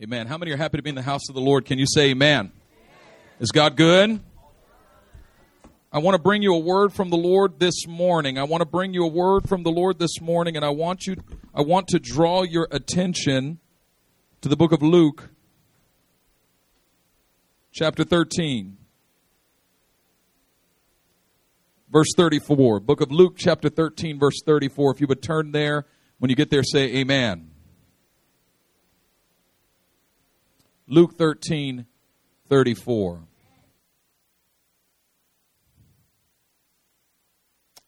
Amen. 0.00 0.28
How 0.28 0.38
many 0.38 0.52
are 0.52 0.56
happy 0.56 0.76
to 0.76 0.82
be 0.82 0.90
in 0.90 0.94
the 0.94 1.02
house 1.02 1.28
of 1.28 1.34
the 1.34 1.40
Lord? 1.40 1.64
Can 1.64 1.76
you 1.76 1.86
say 1.88 2.10
amen? 2.10 2.52
Is 3.40 3.50
God 3.50 3.76
good? 3.76 4.20
I 5.90 5.98
want 5.98 6.14
to 6.14 6.22
bring 6.22 6.40
you 6.40 6.54
a 6.54 6.58
word 6.58 6.92
from 6.92 7.10
the 7.10 7.16
Lord 7.16 7.58
this 7.58 7.84
morning. 7.84 8.38
I 8.38 8.44
want 8.44 8.60
to 8.60 8.64
bring 8.64 8.94
you 8.94 9.02
a 9.02 9.08
word 9.08 9.48
from 9.48 9.64
the 9.64 9.72
Lord 9.72 9.98
this 9.98 10.20
morning 10.20 10.54
and 10.54 10.64
I 10.64 10.68
want 10.68 11.08
you 11.08 11.16
I 11.52 11.62
want 11.62 11.88
to 11.88 11.98
draw 11.98 12.44
your 12.44 12.68
attention 12.70 13.58
to 14.40 14.48
the 14.48 14.56
book 14.56 14.70
of 14.70 14.82
Luke 14.82 15.30
chapter 17.72 18.04
13 18.04 18.76
verse 21.90 22.12
34. 22.16 22.78
Book 22.78 23.00
of 23.00 23.10
Luke 23.10 23.34
chapter 23.36 23.68
13 23.68 24.20
verse 24.20 24.42
34. 24.46 24.92
If 24.92 25.00
you 25.00 25.08
would 25.08 25.22
turn 25.22 25.50
there 25.50 25.86
when 26.20 26.30
you 26.30 26.36
get 26.36 26.50
there 26.50 26.62
say 26.62 26.98
amen. 26.98 27.50
Luke 30.90 31.18
13 31.18 31.84
34. 32.48 33.20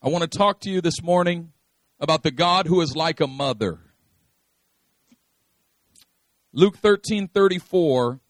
I 0.02 0.08
want 0.10 0.30
to 0.30 0.38
talk 0.38 0.60
to 0.60 0.70
you 0.70 0.82
this 0.82 1.02
morning 1.02 1.52
about 1.98 2.22
the 2.22 2.30
God 2.30 2.66
who 2.66 2.82
is 2.82 2.94
like 2.94 3.20
a 3.20 3.26
mother. 3.26 3.78
Luke 6.52 6.76
13 6.76 7.28
34, 7.28 8.20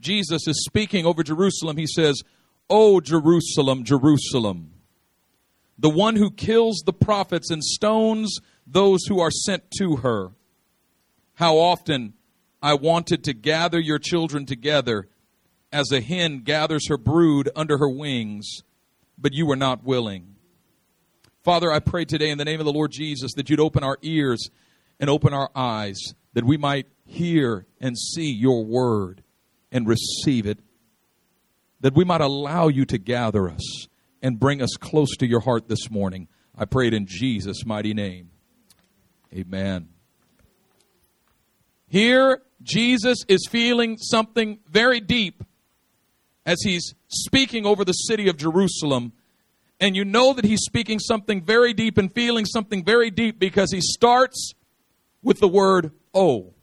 Jesus 0.00 0.46
is 0.46 0.64
speaking 0.66 1.04
over 1.04 1.24
Jerusalem. 1.24 1.76
He 1.76 1.88
says, 1.88 2.22
O 2.70 3.00
Jerusalem, 3.00 3.82
Jerusalem, 3.82 4.74
the 5.76 5.90
one 5.90 6.14
who 6.14 6.30
kills 6.30 6.84
the 6.86 6.92
prophets 6.92 7.50
and 7.50 7.64
stones 7.64 8.38
those 8.68 9.00
who 9.08 9.18
are 9.18 9.32
sent 9.32 9.68
to 9.78 9.96
her. 9.96 10.30
How 11.34 11.56
often 11.56 12.14
I 12.62 12.74
wanted 12.74 13.24
to 13.24 13.32
gather 13.32 13.80
your 13.80 13.98
children 13.98 14.46
together 14.46 15.08
as 15.72 15.90
a 15.90 16.00
hen 16.00 16.40
gathers 16.40 16.88
her 16.88 16.96
brood 16.96 17.50
under 17.56 17.78
her 17.78 17.88
wings, 17.88 18.62
but 19.18 19.32
you 19.32 19.46
were 19.46 19.56
not 19.56 19.82
willing. 19.82 20.36
Father, 21.42 21.72
I 21.72 21.80
pray 21.80 22.04
today 22.04 22.30
in 22.30 22.38
the 22.38 22.44
name 22.44 22.60
of 22.60 22.66
the 22.66 22.72
Lord 22.72 22.92
Jesus 22.92 23.32
that 23.34 23.50
you'd 23.50 23.58
open 23.58 23.82
our 23.82 23.98
ears 24.02 24.48
and 25.00 25.10
open 25.10 25.34
our 25.34 25.50
eyes, 25.56 25.98
that 26.34 26.44
we 26.44 26.56
might 26.56 26.86
hear 27.04 27.66
and 27.80 27.98
see 27.98 28.30
your 28.30 28.64
word 28.64 29.24
and 29.72 29.88
receive 29.88 30.46
it, 30.46 30.60
that 31.80 31.96
we 31.96 32.04
might 32.04 32.20
allow 32.20 32.68
you 32.68 32.84
to 32.84 32.98
gather 32.98 33.48
us 33.48 33.88
and 34.22 34.38
bring 34.38 34.62
us 34.62 34.76
close 34.76 35.16
to 35.16 35.26
your 35.26 35.40
heart 35.40 35.68
this 35.68 35.90
morning. 35.90 36.28
I 36.56 36.64
pray 36.64 36.86
it 36.86 36.94
in 36.94 37.06
Jesus' 37.06 37.66
mighty 37.66 37.92
name. 37.92 38.30
Amen. 39.34 39.91
Here, 41.92 42.40
Jesus 42.62 43.18
is 43.28 43.46
feeling 43.50 43.98
something 43.98 44.60
very 44.66 44.98
deep 44.98 45.44
as 46.46 46.62
he's 46.62 46.94
speaking 47.08 47.66
over 47.66 47.84
the 47.84 47.92
city 47.92 48.30
of 48.30 48.38
Jerusalem. 48.38 49.12
And 49.78 49.94
you 49.94 50.02
know 50.02 50.32
that 50.32 50.46
he's 50.46 50.62
speaking 50.62 50.98
something 50.98 51.44
very 51.44 51.74
deep 51.74 51.98
and 51.98 52.10
feeling 52.10 52.46
something 52.46 52.82
very 52.82 53.10
deep 53.10 53.38
because 53.38 53.72
he 53.72 53.82
starts 53.82 54.54
with 55.22 55.38
the 55.40 55.48
word 55.48 55.92
oh. 56.14 56.54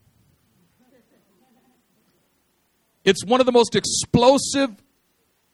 It's 3.05 3.23
one 3.23 3.39
of 3.39 3.45
the 3.45 3.51
most 3.51 3.75
explosive 3.75 4.81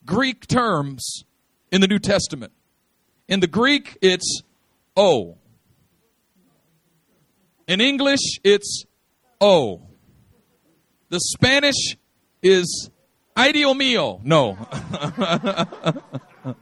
Greek 0.05 0.47
terms 0.47 1.25
in 1.69 1.81
the 1.81 1.87
New 1.89 1.99
Testament. 1.99 2.53
In 3.27 3.41
the 3.41 3.47
Greek, 3.47 3.97
it's 4.01 4.41
oh. 4.95 5.35
In 7.67 7.81
English, 7.81 8.39
it's 8.41 8.85
oh. 9.41 9.81
The 11.09 11.19
Spanish 11.19 11.97
is 12.41 12.89
Dios 13.35 13.75
mío. 13.75 14.21
No. 14.23 14.57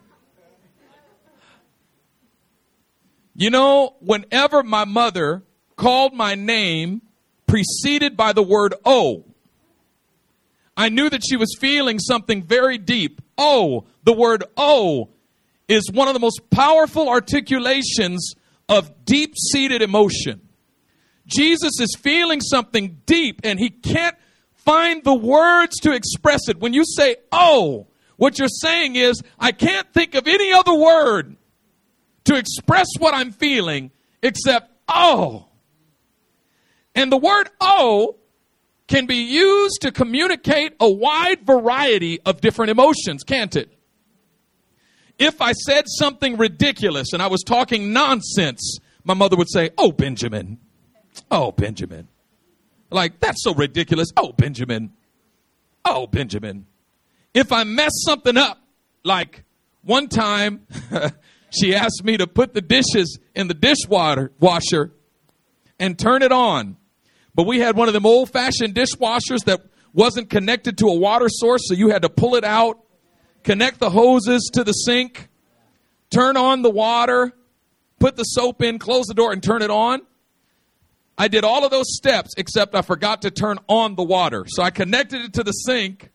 you 3.35 3.50
know, 3.50 3.95
whenever 4.00 4.63
my 4.63 4.85
mother 4.85 5.44
called 5.75 6.13
my 6.13 6.35
name 6.35 7.01
preceded 7.47 8.17
by 8.17 8.34
the 8.34 8.44
word 8.44 8.73
oh, 8.85 9.25
I 10.75 10.90
knew 10.90 11.09
that 11.09 11.22
she 11.28 11.35
was 11.35 11.55
feeling 11.59 12.00
something 12.00 12.44
very 12.44 12.78
deep. 12.78 13.22
Oh, 13.38 13.85
the 14.03 14.13
word 14.13 14.44
oh 14.57 15.09
is 15.67 15.90
one 15.91 16.07
of 16.07 16.13
the 16.13 16.19
most 16.19 16.50
powerful 16.50 17.09
articulations 17.09 18.34
of 18.67 19.05
deep 19.05 19.35
seated 19.51 19.81
emotion. 19.81 20.42
Jesus 21.25 21.79
is 21.79 21.95
feeling 22.00 22.41
something 22.41 23.01
deep 23.06 23.41
and 23.44 23.59
he 23.59 23.69
can't 23.69 24.16
find 24.56 25.03
the 25.03 25.13
words 25.13 25.78
to 25.81 25.91
express 25.91 26.47
it. 26.50 26.59
When 26.59 26.73
you 26.73 26.84
say, 26.85 27.17
oh, 27.31 27.88
what 28.17 28.39
you're 28.39 28.47
saying 28.47 28.95
is, 28.95 29.22
I 29.39 29.51
can't 29.51 29.91
think 29.94 30.16
of 30.16 30.28
any 30.28 30.51
other 30.53 30.73
word 30.73 31.35
to 32.25 32.35
express 32.35 32.88
what 33.00 33.13
I'm 33.13 33.31
feeling 33.31 33.91
except, 34.22 34.72
oh. 34.88 35.47
And 36.95 37.11
the 37.11 37.17
word 37.17 37.50
oh 37.59 38.17
can 38.88 39.05
be 39.05 39.16
used 39.16 39.81
to 39.81 39.91
communicate 39.91 40.75
a 40.79 40.90
wide 40.90 41.45
variety 41.45 42.19
of 42.22 42.41
different 42.41 42.69
emotions, 42.69 43.23
can't 43.23 43.55
it? 43.55 43.73
If 45.17 45.41
I 45.41 45.53
said 45.53 45.85
something 45.88 46.38
ridiculous 46.38 47.13
and 47.13 47.22
I 47.22 47.28
was 47.28 47.44
talking 47.44 47.94
nonsense, 47.94 48.78
my 49.03 49.13
mother 49.13 49.35
would 49.35 49.50
say, 49.50 49.72
Oh, 49.78 49.91
Benjamin. 49.91 50.59
Oh, 51.29 51.51
Benjamin. 51.51 52.07
Like, 52.90 53.19
that's 53.19 53.44
so 53.44 53.53
ridiculous. 53.53 54.09
Oh, 54.16 54.31
Benjamin. 54.31 54.94
Oh, 55.85 56.07
Benjamin. 56.07 56.66
If 57.34 57.51
I 57.51 57.63
mess 57.63 57.91
something 58.06 58.38
up, 58.38 58.59
like 59.03 59.44
one 59.84 60.07
time 60.07 60.68
she 61.50 61.75
asked 61.75 62.03
me 62.03 62.18
to 62.18 62.28
put 62.28 62.53
the 62.53 62.62
dishes 62.62 63.19
in 63.35 63.47
the 63.47 63.53
dishwater 63.53 64.31
washer 64.40 64.91
and 65.79 65.97
turn 65.97 66.22
it 66.22 66.31
on. 66.31 66.78
But 67.35 67.47
we 67.47 67.59
had 67.59 67.75
one 67.75 67.88
of 67.88 67.94
them 67.94 68.06
old 68.06 68.29
fashioned 68.29 68.75
dishwashers 68.75 69.46
that 69.46 69.62
wasn't 69.91 70.29
connected 70.29 70.78
to 70.79 70.88
a 70.88 70.96
water 70.96 71.28
source, 71.29 71.62
so 71.68 71.73
you 71.73 71.90
had 71.90 72.03
to 72.03 72.09
pull 72.09 72.35
it 72.35 72.44
out, 72.44 72.79
connect 73.44 73.79
the 73.79 73.90
hoses 73.90 74.50
to 74.53 74.63
the 74.63 74.72
sink, 74.72 75.29
turn 76.09 76.38
on 76.38 76.62
the 76.62 76.69
water, 76.69 77.34
put 78.00 78.16
the 78.16 78.23
soap 78.23 78.62
in, 78.62 78.79
close 78.79 79.06
the 79.06 79.13
door, 79.13 79.31
and 79.31 79.41
turn 79.41 79.62
it 79.62 79.72
on. 79.72 80.02
I 81.18 81.28
did 81.28 81.44
all 81.44 81.63
of 81.63 81.72
those 81.72 81.96
steps 81.96 82.31
except 82.38 82.75
I 82.75 82.81
forgot 82.81 83.22
to 83.22 83.31
turn 83.31 83.59
on 83.68 83.96
the 83.96 84.03
water. 84.03 84.46
So 84.47 84.63
I 84.63 84.72
connected 84.72 85.22
it 85.22 85.34
to 85.34 85.44
the 85.44 85.51
sink, 85.51 86.09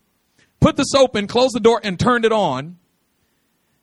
put 0.60 0.76
the 0.76 0.84
soap 0.84 1.16
in, 1.16 1.26
closed 1.26 1.54
the 1.54 1.60
door, 1.60 1.80
and 1.82 1.98
turned 1.98 2.24
it 2.24 2.32
on, 2.32 2.78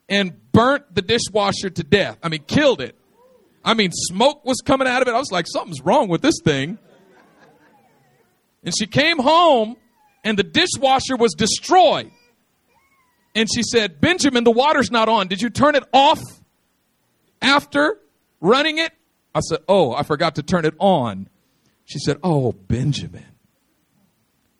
and 0.08 0.52
burnt 0.52 0.94
the 0.94 1.02
dishwasher 1.02 1.70
to 1.70 1.82
death. 1.82 2.18
I 2.22 2.28
mean, 2.28 2.44
killed 2.46 2.80
it. 2.80 2.96
I 3.64 3.74
mean, 3.74 3.90
smoke 3.92 4.44
was 4.44 4.58
coming 4.64 4.86
out 4.86 5.02
of 5.02 5.08
it. 5.08 5.14
I 5.14 5.18
was 5.18 5.32
like, 5.32 5.46
something's 5.48 5.80
wrong 5.80 6.08
with 6.08 6.22
this 6.22 6.36
thing. 6.44 6.78
And 8.62 8.74
she 8.78 8.86
came 8.86 9.18
home, 9.18 9.76
and 10.22 10.38
the 10.38 10.44
dishwasher 10.44 11.16
was 11.16 11.32
destroyed. 11.32 12.10
And 13.34 13.48
she 13.52 13.62
said, 13.62 14.00
Benjamin, 14.00 14.44
the 14.44 14.50
water's 14.50 14.90
not 14.90 15.08
on. 15.08 15.28
Did 15.28 15.42
you 15.42 15.50
turn 15.50 15.74
it 15.74 15.84
off 15.92 16.20
after 17.42 17.98
running 18.40 18.78
it? 18.78 18.92
I 19.36 19.40
said, 19.40 19.58
Oh, 19.68 19.92
I 19.92 20.02
forgot 20.02 20.36
to 20.36 20.42
turn 20.42 20.64
it 20.64 20.74
on. 20.78 21.28
She 21.84 21.98
said, 21.98 22.16
Oh, 22.22 22.52
Benjamin. 22.52 23.26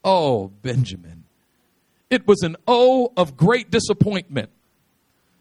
Oh, 0.04 0.48
Benjamin. 0.60 1.24
It 2.10 2.26
was 2.26 2.42
an 2.42 2.56
O 2.68 3.10
of 3.16 3.38
great 3.38 3.70
disappointment. 3.70 4.50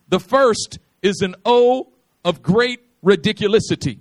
The 0.07 0.22
first 0.22 0.79
is 1.01 1.19
an 1.19 1.35
O 1.45 1.90
of 2.24 2.41
great 2.41 2.79
ridiculosity. 3.03 4.00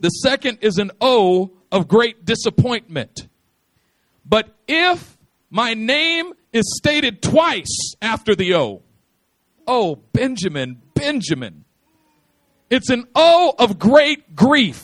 The 0.00 0.10
second 0.10 0.58
is 0.60 0.76
an 0.76 0.90
O 1.00 1.50
of 1.72 1.88
great 1.88 2.26
disappointment. 2.26 3.28
But 4.26 4.54
if 4.68 5.16
my 5.48 5.72
name 5.72 6.34
is 6.52 6.64
stated 6.76 7.22
twice 7.22 7.94
after 8.02 8.34
the 8.34 8.56
O, 8.56 8.82
oh, 9.66 9.96
Benjamin, 10.12 10.82
Benjamin, 10.92 11.64
it's 12.72 12.88
an 12.88 13.04
O 13.14 13.54
of 13.58 13.78
great 13.78 14.34
grief. 14.34 14.82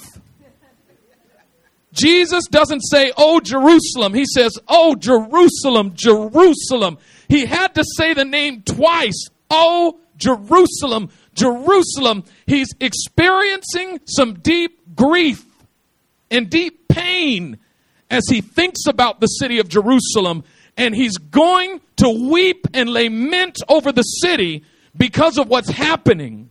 Jesus 1.91 2.45
doesn't 2.51 2.83
say, 2.83 3.13
Oh, 3.17 3.41
Jerusalem. 3.41 4.13
He 4.13 4.27
says, 4.27 4.53
Oh, 4.69 4.95
Jerusalem, 4.95 5.93
Jerusalem. 5.95 6.99
He 7.29 7.47
had 7.47 7.75
to 7.77 7.85
say 7.97 8.13
the 8.13 8.27
name 8.27 8.63
twice. 8.63 9.29
Oh, 9.51 10.01
Jerusalem, 10.19 11.09
Jerusalem. 11.33 12.25
He's 12.47 12.69
experiencing 12.79 14.01
some 14.05 14.35
deep 14.35 14.95
grief 14.95 15.47
and 16.31 16.51
deep 16.51 16.89
pain 16.89 17.59
as 18.11 18.25
he 18.29 18.43
thinks 18.43 18.87
about 18.87 19.21
the 19.21 19.29
city 19.29 19.61
of 19.61 19.69
Jerusalem. 19.71 20.45
And 20.77 20.95
he's 20.95 21.17
going 21.17 21.81
to 21.97 22.11
weep 22.11 22.67
and 22.75 22.91
lament 22.91 23.57
over 23.67 23.93
the 23.93 24.03
city 24.03 24.63
because 24.95 25.39
of 25.39 25.49
what's 25.49 25.71
happening. 25.71 26.51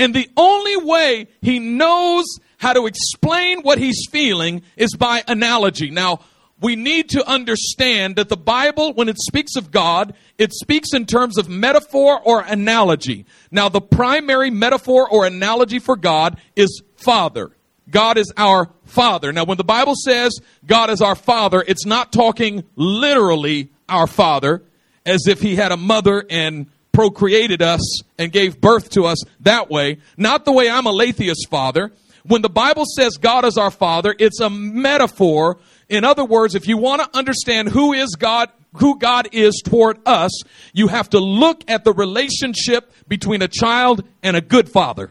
And 0.00 0.14
the 0.14 0.30
only 0.34 0.78
way 0.78 1.28
he 1.42 1.58
knows 1.58 2.24
how 2.56 2.72
to 2.72 2.86
explain 2.86 3.60
what 3.60 3.78
he's 3.78 4.06
feeling 4.10 4.62
is 4.76 4.94
by 4.96 5.22
analogy. 5.28 5.90
Now, 5.90 6.20
we 6.58 6.74
need 6.74 7.10
to 7.10 7.26
understand 7.28 8.16
that 8.16 8.30
the 8.30 8.36
Bible, 8.36 8.94
when 8.94 9.10
it 9.10 9.18
speaks 9.18 9.56
of 9.56 9.70
God, 9.70 10.14
it 10.38 10.54
speaks 10.54 10.94
in 10.94 11.04
terms 11.04 11.36
of 11.36 11.50
metaphor 11.50 12.18
or 12.24 12.40
analogy. 12.40 13.26
Now, 13.50 13.68
the 13.68 13.82
primary 13.82 14.50
metaphor 14.50 15.06
or 15.06 15.26
analogy 15.26 15.78
for 15.78 15.96
God 15.96 16.40
is 16.56 16.82
Father. 16.96 17.50
God 17.90 18.16
is 18.16 18.32
our 18.38 18.70
Father. 18.86 19.32
Now, 19.32 19.44
when 19.44 19.58
the 19.58 19.64
Bible 19.64 19.94
says 20.02 20.38
God 20.66 20.88
is 20.88 21.02
our 21.02 21.14
Father, 21.14 21.62
it's 21.68 21.84
not 21.84 22.10
talking 22.10 22.64
literally 22.74 23.70
our 23.86 24.06
Father, 24.06 24.62
as 25.04 25.26
if 25.26 25.42
He 25.42 25.56
had 25.56 25.72
a 25.72 25.76
mother 25.76 26.24
and 26.30 26.70
procreated 26.92 27.62
us 27.62 28.02
and 28.18 28.32
gave 28.32 28.60
birth 28.60 28.90
to 28.90 29.04
us 29.04 29.18
that 29.40 29.70
way. 29.70 29.98
Not 30.16 30.44
the 30.44 30.52
way 30.52 30.68
I'm 30.68 30.86
a 30.86 30.92
Latheist 30.92 31.48
father. 31.48 31.92
When 32.24 32.42
the 32.42 32.50
Bible 32.50 32.84
says 32.96 33.16
God 33.16 33.44
is 33.44 33.56
our 33.56 33.70
Father, 33.70 34.14
it's 34.18 34.40
a 34.40 34.50
metaphor 34.50 35.58
in 35.90 36.04
other 36.04 36.24
words, 36.24 36.54
if 36.54 36.68
you 36.68 36.78
want 36.78 37.02
to 37.02 37.18
understand 37.18 37.68
who 37.68 37.92
is 37.92 38.14
God, 38.16 38.48
who 38.74 38.96
God 38.96 39.28
is 39.32 39.60
toward 39.62 39.98
us, 40.06 40.30
you 40.72 40.86
have 40.86 41.10
to 41.10 41.18
look 41.18 41.68
at 41.68 41.82
the 41.82 41.92
relationship 41.92 42.92
between 43.08 43.42
a 43.42 43.48
child 43.48 44.04
and 44.22 44.36
a 44.36 44.40
good 44.40 44.68
father. 44.68 45.10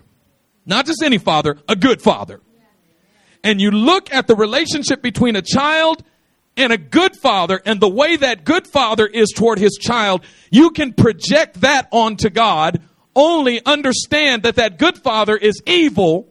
Not 0.66 0.86
just 0.86 1.04
any 1.04 1.18
father, 1.18 1.58
a 1.68 1.76
good 1.76 2.02
father. 2.02 2.40
And 3.44 3.60
you 3.60 3.72
look 3.72 4.14
at 4.14 4.28
the 4.28 4.36
relationship 4.38 5.02
between 5.02 5.36
a 5.36 5.42
child 5.42 6.02
and 6.60 6.74
a 6.74 6.78
good 6.78 7.16
father 7.16 7.62
and 7.66 7.80
the 7.80 7.90
way 7.90 8.18
that 8.18 8.44
good 8.44 8.68
father 8.68 9.08
is 9.08 9.30
toward 9.36 9.58
his 9.60 9.78
child, 9.82 10.24
you 10.52 10.72
can 10.72 10.94
project 10.94 11.62
that 11.62 11.88
onto 11.92 12.30
God. 12.30 12.82
Only 13.16 13.66
understand 13.66 14.44
that 14.44 14.56
that 14.58 14.78
good 14.78 14.98
father 14.98 15.36
is 15.36 15.62
evil 15.66 16.28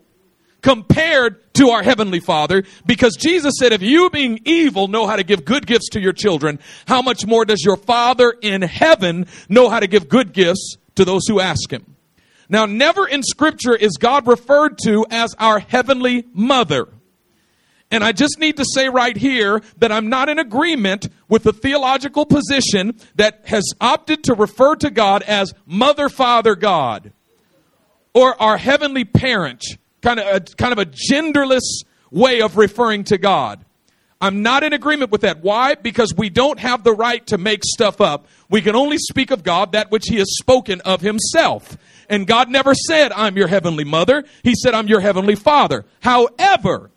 compared 0.62 1.54
to 1.54 1.70
our 1.70 1.82
heavenly 1.82 2.20
father 2.20 2.62
because 2.86 3.16
Jesus 3.16 3.54
said, 3.58 3.72
if 3.72 3.82
you 3.82 4.10
being 4.10 4.40
evil 4.44 4.86
know 4.86 5.06
how 5.06 5.16
to 5.16 5.25
give 5.25 5.44
good 5.44 5.66
gifts 5.66 5.88
to 5.90 6.00
your 6.00 6.12
children, 6.12 6.60
how 6.86 7.02
much 7.02 7.26
more 7.26 7.44
does 7.44 7.62
your 7.64 7.76
father 7.76 8.34
in 8.42 8.62
heaven 8.62 9.26
know 9.48 9.69
how 9.69 9.80
to 9.80 9.86
give 9.86 10.08
good 10.08 10.32
gifts 10.32 10.76
to 10.94 11.04
those 11.04 11.22
who 11.26 11.40
ask 11.40 11.72
him? 11.72 11.96
Now, 12.48 12.66
never 12.66 13.06
in 13.06 13.22
scripture 13.22 13.75
is 13.75 13.96
God 13.98 14.26
referred 14.26 14.78
to 14.84 15.04
as 15.10 15.34
our 15.38 15.58
heavenly 15.58 16.26
mother. 16.32 16.88
And 17.90 18.05
I 18.05 18.12
just 18.12 18.38
need 18.38 18.58
to 18.58 18.64
say 18.75 18.88
right 18.88 19.17
here 19.17 19.62
that 19.79 19.90
I'm 19.90 20.08
not 20.08 20.29
in 20.29 20.38
agreement 20.38 21.08
with 21.29 21.44
the 21.44 21.52
theological 21.52 22.26
position 22.26 22.99
that 23.14 23.43
has 23.46 23.64
opted 23.81 24.25
to 24.25 24.35
refer 24.35 24.76
to 24.76 24.90
God 24.90 25.23
as 25.23 25.55
Mother, 25.67 26.08
Father, 26.08 26.55
God, 26.55 27.12
or 28.12 28.40
our 28.40 28.58
heavenly 28.58 29.05
parent, 29.05 29.64
kind 30.02 30.20
of 30.20 30.26
a, 30.26 30.40
kind 30.56 30.73
of 30.73 30.79
a 30.79 30.87
genderless 30.87 31.85
way 32.11 32.43
of 32.43 32.58
referring 32.58 33.05
to 33.05 33.17
God. 33.17 33.64
I'm 34.20 34.43
not 34.43 34.64
in 34.64 34.73
agreement 34.73 35.12
with 35.12 35.20
that. 35.20 35.43
Why? 35.43 35.75
Because 35.76 36.12
we 36.14 36.29
don't 36.29 36.58
have 36.58 36.82
the 36.82 36.93
right 36.93 37.25
to 37.29 37.38
make 37.38 37.62
stuff 37.64 38.00
up. 38.00 38.26
We 38.50 38.61
can 38.61 38.75
only 38.75 38.99
speak 38.99 39.31
of 39.31 39.44
God 39.44 39.73
that 39.73 39.90
which 39.90 40.06
He 40.08 40.17
has 40.17 40.37
spoken 40.37 40.81
of 40.82 41.00
Himself. 41.00 41.79
And 42.08 42.26
God 42.26 42.50
never 42.50 42.75
said, 42.75 43.12
I'm 43.12 43.37
your 43.37 43.46
heavenly 43.46 43.85
mother. 43.85 44.25
He 44.43 44.55
said, 44.55 44.75
I'm 44.75 44.88
your 44.88 45.00
heavenly 45.00 45.37
father. 45.37 45.85
However, 46.00 46.90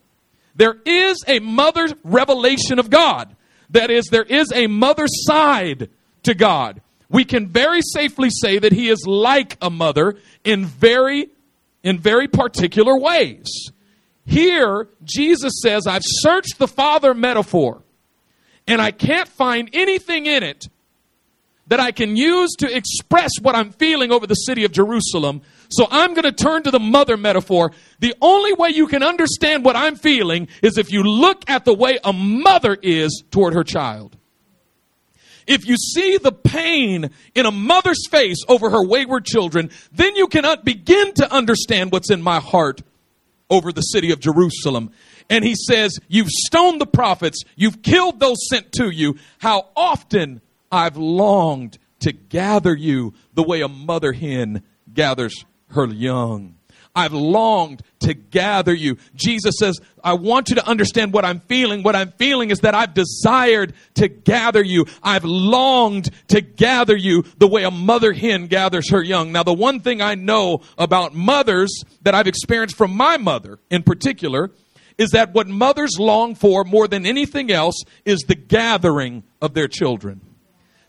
there 0.56 0.77
is 0.86 1.24
a 1.27 1.39
mother's 1.39 1.94
revelation 2.03 2.80
of 2.80 2.89
God. 2.89 3.36
That 3.69 3.89
is, 3.89 4.07
there 4.07 4.24
is 4.24 4.51
a 4.53 4.68
mother 4.68 5.06
side 5.07 5.89
to 6.24 6.33
God. 6.33 6.81
We 7.09 7.25
can 7.25 7.48
very 7.48 7.81
safely 7.81 8.30
say 8.30 8.59
that 8.59 8.71
He 8.71 8.89
is 8.89 9.06
like 9.06 9.57
a 9.62 9.69
mother 9.69 10.18
in 10.44 10.65
very 10.65 11.30
in 11.83 11.98
very 11.98 12.27
particular 12.27 12.98
ways. 12.98 13.71
Here, 14.25 14.88
Jesus 15.03 15.53
says, 15.62 15.88
I've 15.88 16.03
searched 16.06 16.59
the 16.59 16.68
Father 16.68 17.13
metaphor, 17.13 17.81
and 18.68 18.81
I 18.81 18.92
can't 18.92 19.27
find 19.27 19.69
anything 19.74 20.25
in 20.25 20.44
it 20.44 20.69
that 21.68 21.80
I 21.80 21.92
can 21.92 22.15
use 22.15 22.51
to 22.59 22.75
express 22.75 23.31
what 23.42 23.56
I'm 23.56 23.71
feeling 23.71 24.12
over 24.12 24.27
the 24.27 24.36
city 24.36 24.63
of 24.63 24.71
Jerusalem. 24.71 25.42
So 25.71 25.88
I'm 25.89 26.13
going 26.13 26.23
to 26.23 26.31
turn 26.31 26.63
to 26.63 26.71
the 26.71 26.79
mother 26.79 27.18
metaphor. 27.18 27.71
The 28.00 28.13
only 28.21 28.53
way 28.53 28.69
you 28.69 28.88
can 28.88 29.03
understand 29.03 29.63
what 29.63 29.75
I'm 29.75 29.95
feeling 29.95 30.50
is 30.62 30.77
if 30.77 30.91
you 30.91 31.03
look 31.03 31.50
at 31.50 31.65
the 31.65 31.73
way 31.73 31.97
a 32.03 32.12
mother 32.12 32.77
is 32.81 33.23
toward 33.31 33.53
her 33.53 33.63
child. 33.63 34.18
If 35.47 35.65
you 35.65 35.75
see 35.77 36.18
the 36.18 36.31
pain 36.31 37.09
in 37.33 37.45
a 37.45 37.51
mother's 37.51 38.07
face 38.09 38.38
over 38.47 38.69
her 38.69 38.85
wayward 38.85 39.25
children, 39.25 39.71
then 39.91 40.15
you 40.15 40.27
cannot 40.27 40.63
begin 40.63 41.13
to 41.15 41.31
understand 41.31 41.91
what's 41.91 42.12
in 42.12 42.21
my 42.21 42.39
heart 42.39 42.81
over 43.50 43.71
the 43.71 43.81
city 43.81 44.12
of 44.12 44.19
Jerusalem. 44.19 44.91
And 45.29 45.44
he 45.44 45.56
says, 45.56 45.97
You've 46.07 46.29
stoned 46.29 46.79
the 46.79 46.85
prophets, 46.85 47.44
you've 47.56 47.81
killed 47.81 48.19
those 48.19 48.38
sent 48.50 48.71
to 48.73 48.89
you. 48.89 49.18
How 49.39 49.69
often 49.75 50.41
I've 50.71 50.97
longed 50.97 51.77
to 52.01 52.12
gather 52.12 52.75
you 52.75 53.13
the 53.33 53.44
way 53.44 53.62
a 53.62 53.68
mother 53.68 54.13
hen 54.13 54.63
gathers 54.94 55.45
her 55.73 55.85
young. 55.85 56.56
I've 56.95 57.13
longed 57.13 57.83
to 58.01 58.13
gather 58.13 58.73
you. 58.73 58.97
Jesus 59.15 59.56
says, 59.57 59.79
I 60.03 60.13
want 60.13 60.50
you 60.50 60.56
to 60.56 60.68
understand 60.68 61.13
what 61.13 61.23
I'm 61.23 61.39
feeling. 61.41 61.83
What 61.83 61.95
I'm 61.95 62.12
feeling 62.12 62.50
is 62.51 62.59
that 62.59 62.75
I've 62.75 62.94
desired 62.94 63.73
to 63.95 64.07
gather 64.07 64.62
you. 64.62 64.85
I've 65.01 65.23
longed 65.23 66.09
to 66.29 66.41
gather 66.41 66.95
you 66.95 67.23
the 67.38 67.47
way 67.47 67.63
a 67.63 67.71
mother 67.71 68.12
hen 68.12 68.47
gathers 68.47 68.91
her 68.91 69.01
young. 69.01 69.31
Now, 69.31 69.44
the 69.44 69.53
one 69.53 69.79
thing 69.79 70.01
I 70.01 70.15
know 70.15 70.62
about 70.77 71.15
mothers 71.15 71.83
that 72.01 72.15
I've 72.15 72.27
experienced 72.27 72.75
from 72.75 72.95
my 72.95 73.18
mother 73.18 73.59
in 73.69 73.83
particular 73.83 74.51
is 74.97 75.12
that 75.12 75.33
what 75.33 75.47
mothers 75.47 75.97
long 75.97 76.35
for 76.35 76.63
more 76.63 76.88
than 76.88 77.06
anything 77.06 77.51
else 77.51 77.81
is 78.06 78.19
the 78.27 78.35
gathering 78.35 79.23
of 79.41 79.53
their 79.53 79.68
children 79.68 80.21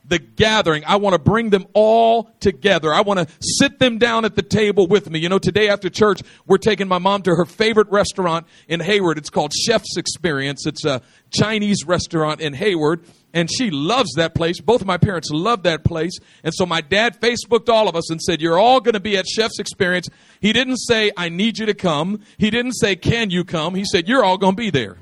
the 0.04 0.18
gathering. 0.18 0.84
I 0.86 0.96
want 0.96 1.14
to 1.14 1.18
bring 1.18 1.50
them 1.50 1.66
all 1.74 2.30
together. 2.40 2.92
I 2.92 3.02
want 3.02 3.20
to 3.20 3.34
sit 3.40 3.78
them 3.78 3.98
down 3.98 4.24
at 4.24 4.34
the 4.34 4.42
table 4.42 4.86
with 4.86 5.08
me. 5.08 5.20
You 5.20 5.28
know, 5.28 5.38
today 5.38 5.68
after 5.68 5.88
church, 5.88 6.22
we're 6.46 6.58
taking 6.58 6.88
my 6.88 6.98
mom 6.98 7.22
to 7.22 7.34
her 7.34 7.44
favorite 7.44 7.90
restaurant 7.90 8.46
in 8.68 8.80
Hayward. 8.80 9.18
It's 9.18 9.30
called 9.30 9.52
Chef's 9.52 9.96
Experience. 9.96 10.66
It's 10.66 10.84
a 10.84 11.02
Chinese 11.30 11.84
restaurant 11.86 12.40
in 12.40 12.54
Hayward. 12.54 13.04
And 13.34 13.48
she 13.50 13.70
loves 13.70 14.12
that 14.16 14.34
place. 14.34 14.60
Both 14.60 14.82
of 14.82 14.86
my 14.86 14.98
parents 14.98 15.30
love 15.30 15.62
that 15.62 15.84
place. 15.84 16.12
And 16.44 16.52
so 16.52 16.66
my 16.66 16.82
dad 16.82 17.18
Facebooked 17.18 17.70
all 17.70 17.88
of 17.88 17.96
us 17.96 18.10
and 18.10 18.20
said, 18.20 18.42
You're 18.42 18.58
all 18.58 18.80
going 18.80 18.94
to 18.94 19.00
be 19.00 19.16
at 19.16 19.26
Chef's 19.26 19.58
Experience. 19.58 20.08
He 20.40 20.52
didn't 20.52 20.76
say, 20.76 21.12
I 21.16 21.30
need 21.30 21.58
you 21.58 21.66
to 21.66 21.74
come. 21.74 22.20
He 22.36 22.50
didn't 22.50 22.74
say, 22.74 22.96
Can 22.96 23.30
you 23.30 23.44
come? 23.44 23.74
He 23.74 23.84
said, 23.84 24.06
You're 24.06 24.24
all 24.24 24.36
going 24.36 24.56
to 24.56 24.60
be 24.60 24.70
there. 24.70 24.98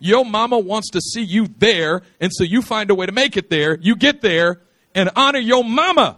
Your 0.00 0.24
mama 0.24 0.58
wants 0.58 0.90
to 0.90 1.00
see 1.00 1.22
you 1.22 1.46
there, 1.58 2.02
and 2.20 2.32
so 2.34 2.42
you 2.42 2.62
find 2.62 2.90
a 2.90 2.94
way 2.94 3.06
to 3.06 3.12
make 3.12 3.36
it 3.36 3.50
there. 3.50 3.78
You 3.80 3.94
get 3.94 4.22
there 4.22 4.62
and 4.94 5.10
honor 5.14 5.38
your 5.38 5.62
mama. 5.62 6.16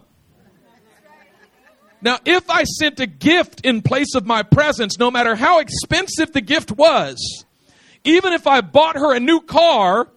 Now, 2.01 2.19
if 2.25 2.49
I 2.49 2.63
sent 2.63 2.99
a 2.99 3.05
gift 3.05 3.65
in 3.65 3.81
place 3.81 4.15
of 4.15 4.25
my 4.25 4.43
presence, 4.43 4.97
no 4.99 5.11
matter 5.11 5.35
how 5.35 5.59
expensive 5.59 6.33
the 6.33 6.41
gift 6.41 6.71
was, 6.71 7.45
even 8.03 8.33
if 8.33 8.47
I 8.47 8.61
bought 8.61 8.95
her 8.97 9.13
a 9.15 9.19
new 9.19 9.39
car, 9.41 10.09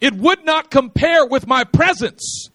it 0.00 0.14
would 0.14 0.44
not 0.44 0.70
compare 0.70 1.26
with 1.26 1.46
my 1.46 1.64
presence. 1.64 2.48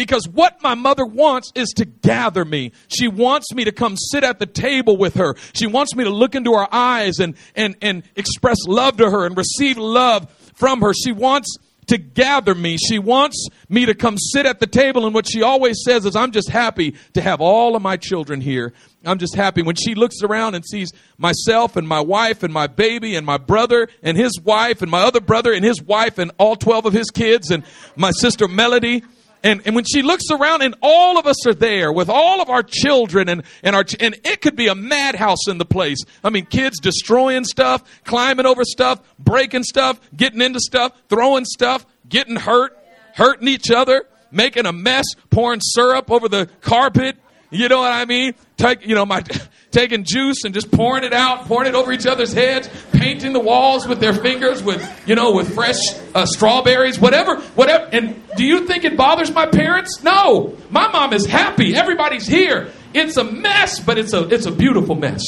Because 0.00 0.26
what 0.26 0.62
my 0.62 0.74
mother 0.74 1.04
wants 1.04 1.52
is 1.54 1.74
to 1.76 1.84
gather 1.84 2.42
me. 2.42 2.72
She 2.88 3.06
wants 3.06 3.52
me 3.52 3.64
to 3.64 3.70
come 3.70 3.98
sit 3.98 4.24
at 4.24 4.38
the 4.38 4.46
table 4.46 4.96
with 4.96 5.16
her. 5.16 5.34
She 5.52 5.66
wants 5.66 5.94
me 5.94 6.04
to 6.04 6.10
look 6.10 6.34
into 6.34 6.54
her 6.54 6.66
eyes 6.72 7.18
and, 7.18 7.34
and, 7.54 7.76
and 7.82 8.02
express 8.16 8.56
love 8.66 8.96
to 8.96 9.10
her 9.10 9.26
and 9.26 9.36
receive 9.36 9.76
love 9.76 10.30
from 10.54 10.80
her. 10.80 10.94
She 10.94 11.12
wants 11.12 11.54
to 11.88 11.98
gather 11.98 12.54
me. 12.54 12.78
She 12.78 12.98
wants 12.98 13.46
me 13.68 13.84
to 13.84 13.92
come 13.92 14.16
sit 14.16 14.46
at 14.46 14.58
the 14.58 14.66
table. 14.66 15.04
And 15.04 15.14
what 15.14 15.28
she 15.28 15.42
always 15.42 15.82
says 15.84 16.06
is, 16.06 16.16
I'm 16.16 16.32
just 16.32 16.48
happy 16.48 16.96
to 17.12 17.20
have 17.20 17.42
all 17.42 17.76
of 17.76 17.82
my 17.82 17.98
children 17.98 18.40
here. 18.40 18.72
I'm 19.04 19.18
just 19.18 19.34
happy. 19.34 19.60
When 19.60 19.76
she 19.76 19.94
looks 19.94 20.22
around 20.22 20.54
and 20.54 20.64
sees 20.64 20.92
myself 21.18 21.76
and 21.76 21.86
my 21.86 22.00
wife 22.00 22.42
and 22.42 22.54
my 22.54 22.68
baby 22.68 23.16
and 23.16 23.26
my 23.26 23.36
brother 23.36 23.86
and 24.02 24.16
his 24.16 24.40
wife 24.40 24.80
and 24.80 24.90
my 24.90 25.02
other 25.02 25.20
brother 25.20 25.52
and 25.52 25.62
his 25.62 25.82
wife 25.82 26.16
and 26.16 26.30
all 26.38 26.56
12 26.56 26.86
of 26.86 26.94
his 26.94 27.10
kids 27.10 27.50
and 27.50 27.64
my 27.96 28.12
sister 28.12 28.48
Melody 28.48 29.02
and, 29.42 29.62
and 29.64 29.74
when 29.74 29.84
she 29.84 30.02
looks 30.02 30.24
around 30.30 30.62
and 30.62 30.74
all 30.82 31.18
of 31.18 31.26
us 31.26 31.46
are 31.46 31.54
there 31.54 31.92
with 31.92 32.08
all 32.08 32.42
of 32.42 32.50
our 32.50 32.62
children 32.62 33.28
and, 33.28 33.42
and 33.62 33.74
our, 33.74 33.84
and 33.98 34.18
it 34.24 34.42
could 34.42 34.54
be 34.54 34.68
a 34.68 34.74
madhouse 34.74 35.48
in 35.48 35.58
the 35.58 35.64
place. 35.64 35.98
I 36.22 36.30
mean, 36.30 36.46
kids 36.46 36.78
destroying 36.78 37.44
stuff, 37.44 37.82
climbing 38.04 38.46
over 38.46 38.64
stuff, 38.64 39.00
breaking 39.18 39.64
stuff, 39.64 40.00
getting 40.14 40.42
into 40.42 40.60
stuff, 40.60 40.92
throwing 41.08 41.46
stuff, 41.46 41.86
getting 42.08 42.36
hurt, 42.36 42.76
hurting 43.14 43.48
each 43.48 43.70
other, 43.70 44.04
making 44.30 44.66
a 44.66 44.72
mess, 44.72 45.06
pouring 45.30 45.60
syrup 45.62 46.10
over 46.10 46.28
the 46.28 46.48
carpet. 46.60 47.16
You 47.50 47.68
know 47.68 47.80
what 47.80 47.92
I 47.92 48.04
mean? 48.04 48.34
Take, 48.58 48.86
you 48.86 48.94
know, 48.94 49.06
my, 49.06 49.24
taking 49.70 50.04
juice 50.04 50.44
and 50.44 50.54
just 50.54 50.70
pouring 50.70 51.04
it 51.04 51.12
out, 51.12 51.46
pouring 51.46 51.68
it 51.68 51.74
over 51.74 51.92
each 51.92 52.06
other's 52.06 52.32
heads, 52.32 52.68
painting 52.92 53.32
the 53.32 53.40
walls 53.40 53.86
with 53.86 54.00
their 54.00 54.12
fingers 54.12 54.62
with, 54.62 54.82
you 55.06 55.14
know, 55.14 55.32
with 55.32 55.54
fresh 55.54 55.80
uh, 56.14 56.26
strawberries, 56.26 56.98
whatever, 56.98 57.40
whatever. 57.54 57.88
And 57.92 58.22
do 58.36 58.44
you 58.44 58.66
think 58.66 58.84
it 58.84 58.96
bothers 58.96 59.32
my 59.32 59.46
parents? 59.46 60.02
No. 60.02 60.56
My 60.70 60.90
mom 60.90 61.12
is 61.12 61.26
happy. 61.26 61.74
Everybody's 61.74 62.26
here. 62.26 62.70
It's 62.92 63.16
a 63.16 63.24
mess, 63.24 63.80
but 63.80 63.98
it's 63.98 64.12
a, 64.12 64.28
it's 64.28 64.46
a 64.46 64.52
beautiful 64.52 64.94
mess. 64.94 65.24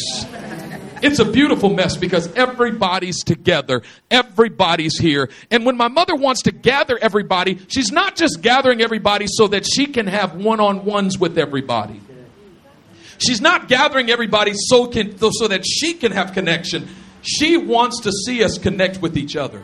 It's 1.03 1.19
a 1.19 1.25
beautiful 1.25 1.69
mess 1.69 1.97
because 1.97 2.33
everybody's 2.35 3.25
together. 3.25 3.83
Everybody's 4.09 4.97
here. 4.97 5.31
And 5.51 5.67
when 5.67 5.77
my 5.77 5.89
mother 5.89 6.15
wants 6.15 6.43
to 6.43 6.53
gather 6.53 6.97
everybody, 6.97 7.59
she's 7.67 7.91
not 7.91 8.15
just 8.15 8.41
gathering 8.41 8.81
everybody 8.81 9.27
so 9.29 9.49
that 9.49 9.67
she 9.67 9.87
can 9.87 10.07
have 10.07 10.37
one 10.37 10.61
on 10.61 10.85
ones 10.85 11.19
with 11.19 11.39
everybody. 11.39 12.01
She's 13.25 13.41
not 13.41 13.69
gathering 13.69 14.11
everybody 14.11 14.53
so, 14.55 14.87
can, 14.87 15.17
so 15.19 15.49
that 15.49 15.65
she 15.67 15.95
can 15.95 16.13
have 16.13 16.33
connection. 16.33 16.89
She 17.23 17.57
wants 17.57 18.01
to 18.01 18.13
see 18.13 18.43
us 18.43 18.59
connect 18.59 19.01
with 19.01 19.17
each 19.17 19.37
other. 19.37 19.63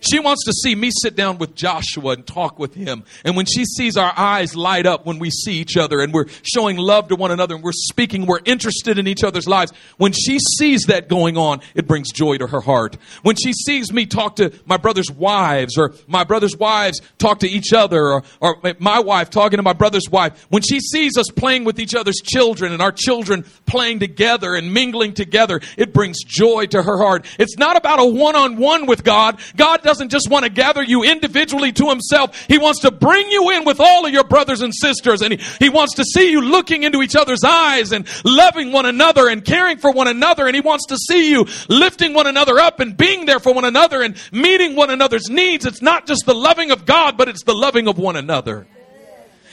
She 0.00 0.18
wants 0.18 0.44
to 0.44 0.52
see 0.52 0.74
me 0.74 0.90
sit 1.02 1.16
down 1.16 1.38
with 1.38 1.54
Joshua 1.54 2.12
and 2.12 2.26
talk 2.26 2.58
with 2.58 2.74
him. 2.74 3.04
And 3.24 3.36
when 3.36 3.46
she 3.46 3.64
sees 3.64 3.96
our 3.96 4.12
eyes 4.16 4.54
light 4.56 4.86
up 4.86 5.06
when 5.06 5.18
we 5.18 5.30
see 5.30 5.54
each 5.54 5.76
other 5.76 6.00
and 6.00 6.12
we're 6.12 6.26
showing 6.42 6.76
love 6.76 7.08
to 7.08 7.16
one 7.16 7.30
another 7.30 7.54
and 7.54 7.64
we're 7.64 7.72
speaking, 7.72 8.26
we're 8.26 8.40
interested 8.44 8.98
in 8.98 9.06
each 9.06 9.24
other's 9.24 9.48
lives. 9.48 9.72
When 9.96 10.12
she 10.12 10.38
sees 10.58 10.84
that 10.84 11.08
going 11.08 11.36
on, 11.36 11.60
it 11.74 11.86
brings 11.86 12.12
joy 12.12 12.38
to 12.38 12.46
her 12.46 12.60
heart. 12.60 12.96
When 13.22 13.36
she 13.36 13.52
sees 13.52 13.92
me 13.92 14.06
talk 14.06 14.36
to 14.36 14.52
my 14.64 14.76
brother's 14.76 15.10
wives 15.10 15.78
or 15.78 15.94
my 16.06 16.24
brother's 16.24 16.56
wives 16.56 17.00
talk 17.18 17.40
to 17.40 17.48
each 17.48 17.72
other 17.72 18.08
or, 18.08 18.22
or 18.40 18.56
my 18.78 19.00
wife 19.00 19.30
talking 19.30 19.56
to 19.56 19.62
my 19.62 19.72
brother's 19.72 20.08
wife, 20.10 20.46
when 20.50 20.62
she 20.62 20.80
sees 20.80 21.16
us 21.16 21.26
playing 21.34 21.64
with 21.64 21.78
each 21.78 21.94
other's 21.94 22.20
children 22.22 22.72
and 22.72 22.82
our 22.82 22.92
children 22.92 23.44
playing 23.66 24.00
together 24.00 24.54
and 24.54 24.72
mingling 24.72 25.14
together, 25.14 25.60
it 25.76 25.92
brings 25.92 26.22
joy 26.24 26.66
to 26.66 26.82
her 26.82 26.98
heart. 26.98 27.24
It's 27.38 27.56
not 27.56 27.76
about 27.76 28.00
a 28.00 28.06
one 28.06 28.36
on 28.36 28.56
one 28.56 28.86
with 28.86 29.04
God. 29.04 29.40
God 29.56 29.82
doesn't 29.86 30.10
just 30.10 30.28
want 30.28 30.44
to 30.44 30.50
gather 30.50 30.82
you 30.82 31.04
individually 31.04 31.72
to 31.72 31.88
himself. 31.88 32.44
He 32.48 32.58
wants 32.58 32.80
to 32.80 32.90
bring 32.90 33.30
you 33.30 33.50
in 33.50 33.64
with 33.64 33.80
all 33.80 34.04
of 34.04 34.12
your 34.12 34.24
brothers 34.24 34.60
and 34.60 34.74
sisters 34.74 35.22
and 35.22 35.34
he, 35.34 35.44
he 35.58 35.68
wants 35.70 35.94
to 35.94 36.04
see 36.04 36.30
you 36.30 36.40
looking 36.40 36.82
into 36.82 37.00
each 37.02 37.16
other's 37.16 37.44
eyes 37.44 37.92
and 37.92 38.06
loving 38.24 38.72
one 38.72 38.84
another 38.84 39.28
and 39.28 39.44
caring 39.44 39.78
for 39.78 39.92
one 39.92 40.08
another 40.08 40.46
and 40.46 40.54
he 40.54 40.60
wants 40.60 40.86
to 40.86 40.96
see 40.96 41.30
you 41.30 41.46
lifting 41.68 42.12
one 42.12 42.26
another 42.26 42.58
up 42.58 42.80
and 42.80 42.96
being 42.96 43.26
there 43.26 43.38
for 43.38 43.54
one 43.54 43.64
another 43.64 44.02
and 44.02 44.16
meeting 44.32 44.74
one 44.74 44.90
another's 44.90 45.30
needs. 45.30 45.64
It's 45.64 45.80
not 45.80 46.06
just 46.06 46.26
the 46.26 46.34
loving 46.34 46.72
of 46.72 46.84
God, 46.84 47.16
but 47.16 47.28
it's 47.28 47.44
the 47.44 47.54
loving 47.54 47.86
of 47.86 47.96
one 47.96 48.16
another. 48.16 48.66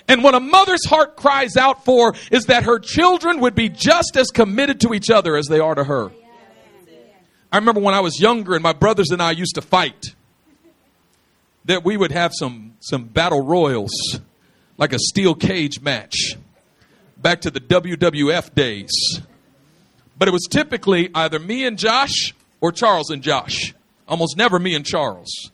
And 0.08 0.24
what 0.24 0.34
a 0.34 0.40
mother's 0.40 0.86
heart 0.86 1.16
cries 1.16 1.56
out 1.56 1.86
for 1.86 2.16
is 2.32 2.48
that 2.48 2.64
her 2.64 2.80
children 2.80 3.40
would 3.40 3.54
be 3.54 3.70
just 3.70 4.18
as 4.18 4.28
committed 4.32 4.82
to 4.82 4.94
each 4.94 5.10
other 5.10 5.38
as 5.38 5.46
they 5.46 5.60
are 5.60 5.76
to 5.76 5.84
her. 5.84 6.12
I 7.52 7.58
remember 7.58 7.82
when 7.82 7.94
I 7.94 8.00
was 8.00 8.20
younger 8.20 8.56
and 8.56 8.64
my 8.64 8.74
brothers 8.74 9.12
and 9.12 9.22
I 9.22 9.30
used 9.30 9.56
to 9.56 9.62
fight 9.62 10.16
that 11.66 11.84
we 11.84 11.98
would 11.98 12.12
have 12.12 12.32
some, 12.38 12.76
some 12.80 13.06
battle 13.06 13.42
royals, 13.42 14.20
like 14.78 14.94
a 14.94 15.00
steel 15.00 15.36
cage 15.36 15.82
match, 15.82 16.36
back 17.18 17.42
to 17.42 17.52
the 17.52 17.60
WWF 17.60 18.54
days. 18.54 19.22
But 20.18 20.28
it 20.28 20.32
was 20.32 20.48
typically 20.50 21.10
either 21.16 21.40
me 21.40 21.66
and 21.66 21.78
Josh 21.78 22.34
or 22.62 22.72
Charles 22.72 23.10
and 23.10 23.22
Josh. 23.22 23.74
Almost 24.08 24.38
never 24.38 24.60
me 24.60 24.76
and 24.76 24.86
Charles. 24.86 25.52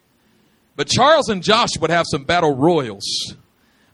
But 0.76 0.88
Charles 0.88 1.30
and 1.30 1.44
Josh 1.44 1.72
would 1.80 1.90
have 1.90 2.06
some 2.10 2.24
battle 2.24 2.56
royals. 2.56 3.36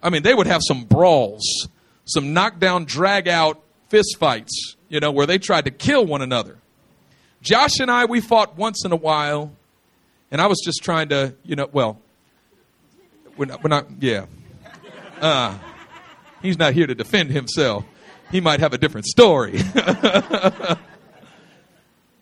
I 0.01 0.09
mean, 0.09 0.23
they 0.23 0.33
would 0.33 0.47
have 0.47 0.61
some 0.67 0.85
brawls, 0.85 1.67
some 2.05 2.33
knockdown, 2.33 2.85
drag 2.85 3.27
out 3.27 3.61
fist 3.89 4.17
fights, 4.19 4.75
you 4.89 4.99
know, 4.99 5.11
where 5.11 5.25
they 5.25 5.37
tried 5.37 5.65
to 5.65 5.71
kill 5.71 6.05
one 6.05 6.21
another. 6.21 6.57
Josh 7.41 7.79
and 7.79 7.91
I, 7.91 8.05
we 8.05 8.21
fought 8.21 8.57
once 8.57 8.85
in 8.85 8.91
a 8.91 8.95
while, 8.95 9.51
and 10.31 10.41
I 10.41 10.47
was 10.47 10.61
just 10.63 10.83
trying 10.83 11.09
to, 11.09 11.35
you 11.43 11.55
know, 11.55 11.69
well, 11.71 11.99
we're 13.37 13.45
not, 13.45 13.63
we're 13.63 13.69
not 13.69 13.87
yeah. 13.99 14.25
Uh, 15.19 15.57
he's 16.41 16.57
not 16.57 16.73
here 16.73 16.87
to 16.87 16.95
defend 16.95 17.31
himself. 17.31 17.85
He 18.31 18.41
might 18.41 18.59
have 18.59 18.73
a 18.73 18.77
different 18.77 19.05
story. 19.05 19.61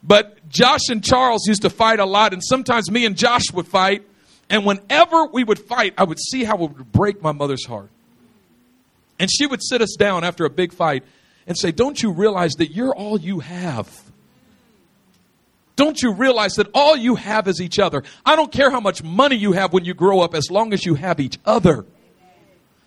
but 0.02 0.48
Josh 0.48 0.88
and 0.88 1.02
Charles 1.02 1.46
used 1.46 1.62
to 1.62 1.70
fight 1.70 1.98
a 1.98 2.04
lot, 2.04 2.32
and 2.32 2.42
sometimes 2.44 2.90
me 2.90 3.06
and 3.06 3.16
Josh 3.16 3.44
would 3.52 3.66
fight. 3.66 4.06
And 4.50 4.66
whenever 4.66 5.24
we 5.26 5.42
would 5.42 5.58
fight, 5.58 5.94
I 5.96 6.04
would 6.04 6.18
see 6.20 6.44
how 6.44 6.56
it 6.56 6.60
would 6.60 6.92
break 6.92 7.22
my 7.22 7.32
mother's 7.32 7.64
heart. 7.64 7.88
And 9.18 9.30
she 9.30 9.46
would 9.46 9.62
sit 9.62 9.80
us 9.80 9.96
down 9.98 10.22
after 10.22 10.44
a 10.44 10.50
big 10.50 10.72
fight 10.72 11.02
and 11.46 11.58
say, 11.58 11.72
Don't 11.72 12.02
you 12.02 12.12
realize 12.12 12.52
that 12.58 12.72
you're 12.72 12.94
all 12.94 13.18
you 13.18 13.40
have? 13.40 14.03
Don't 15.76 16.00
you 16.00 16.12
realize 16.12 16.54
that 16.54 16.68
all 16.72 16.96
you 16.96 17.16
have 17.16 17.48
is 17.48 17.60
each 17.60 17.78
other? 17.78 18.04
I 18.24 18.36
don't 18.36 18.52
care 18.52 18.70
how 18.70 18.80
much 18.80 19.02
money 19.02 19.36
you 19.36 19.52
have 19.52 19.72
when 19.72 19.84
you 19.84 19.94
grow 19.94 20.20
up 20.20 20.34
as 20.34 20.50
long 20.50 20.72
as 20.72 20.86
you 20.86 20.94
have 20.94 21.18
each 21.18 21.38
other. 21.44 21.84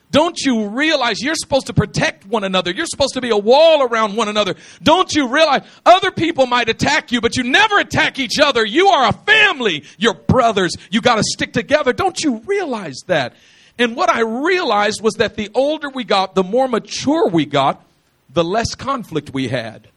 Don't 0.10 0.40
you 0.40 0.70
realize 0.70 1.22
you're 1.22 1.36
supposed 1.36 1.68
to 1.68 1.74
protect 1.74 2.26
one 2.26 2.46
another? 2.46 2.72
You're 2.72 2.86
supposed 2.86 3.16
to 3.16 3.22
be 3.22 3.30
a 3.30 3.38
wall 3.38 3.84
around 3.84 4.16
one 4.16 4.30
another. 4.30 4.56
Don't 4.82 5.14
you 5.14 5.28
realize 5.28 5.64
other 5.86 6.12
people 6.12 6.46
might 6.46 6.70
attack 6.70 7.12
you, 7.12 7.20
but 7.20 7.36
you 7.36 7.44
never 7.44 7.78
attack 7.80 8.18
each 8.18 8.40
other? 8.40 8.66
You 8.66 8.88
are 8.88 9.10
a 9.10 9.14
family. 9.14 9.84
You're 9.98 10.14
brothers. 10.14 10.76
You 10.90 11.02
got 11.02 11.16
to 11.16 11.24
stick 11.24 11.52
together. 11.52 11.92
Don't 11.92 12.24
you 12.24 12.38
realize 12.46 13.02
that? 13.08 13.34
And 13.78 13.98
what 13.98 14.10
I 14.10 14.22
realized 14.22 15.02
was 15.02 15.16
that 15.16 15.36
the 15.36 15.50
older 15.54 15.90
we 15.90 16.06
got, 16.06 16.36
the 16.36 16.44
more 16.44 16.70
mature 16.70 17.28
we 17.28 17.46
got, 17.46 17.86
the 18.30 18.46
less 18.46 18.76
conflict 18.76 19.34
we 19.34 19.50
had 19.50 19.90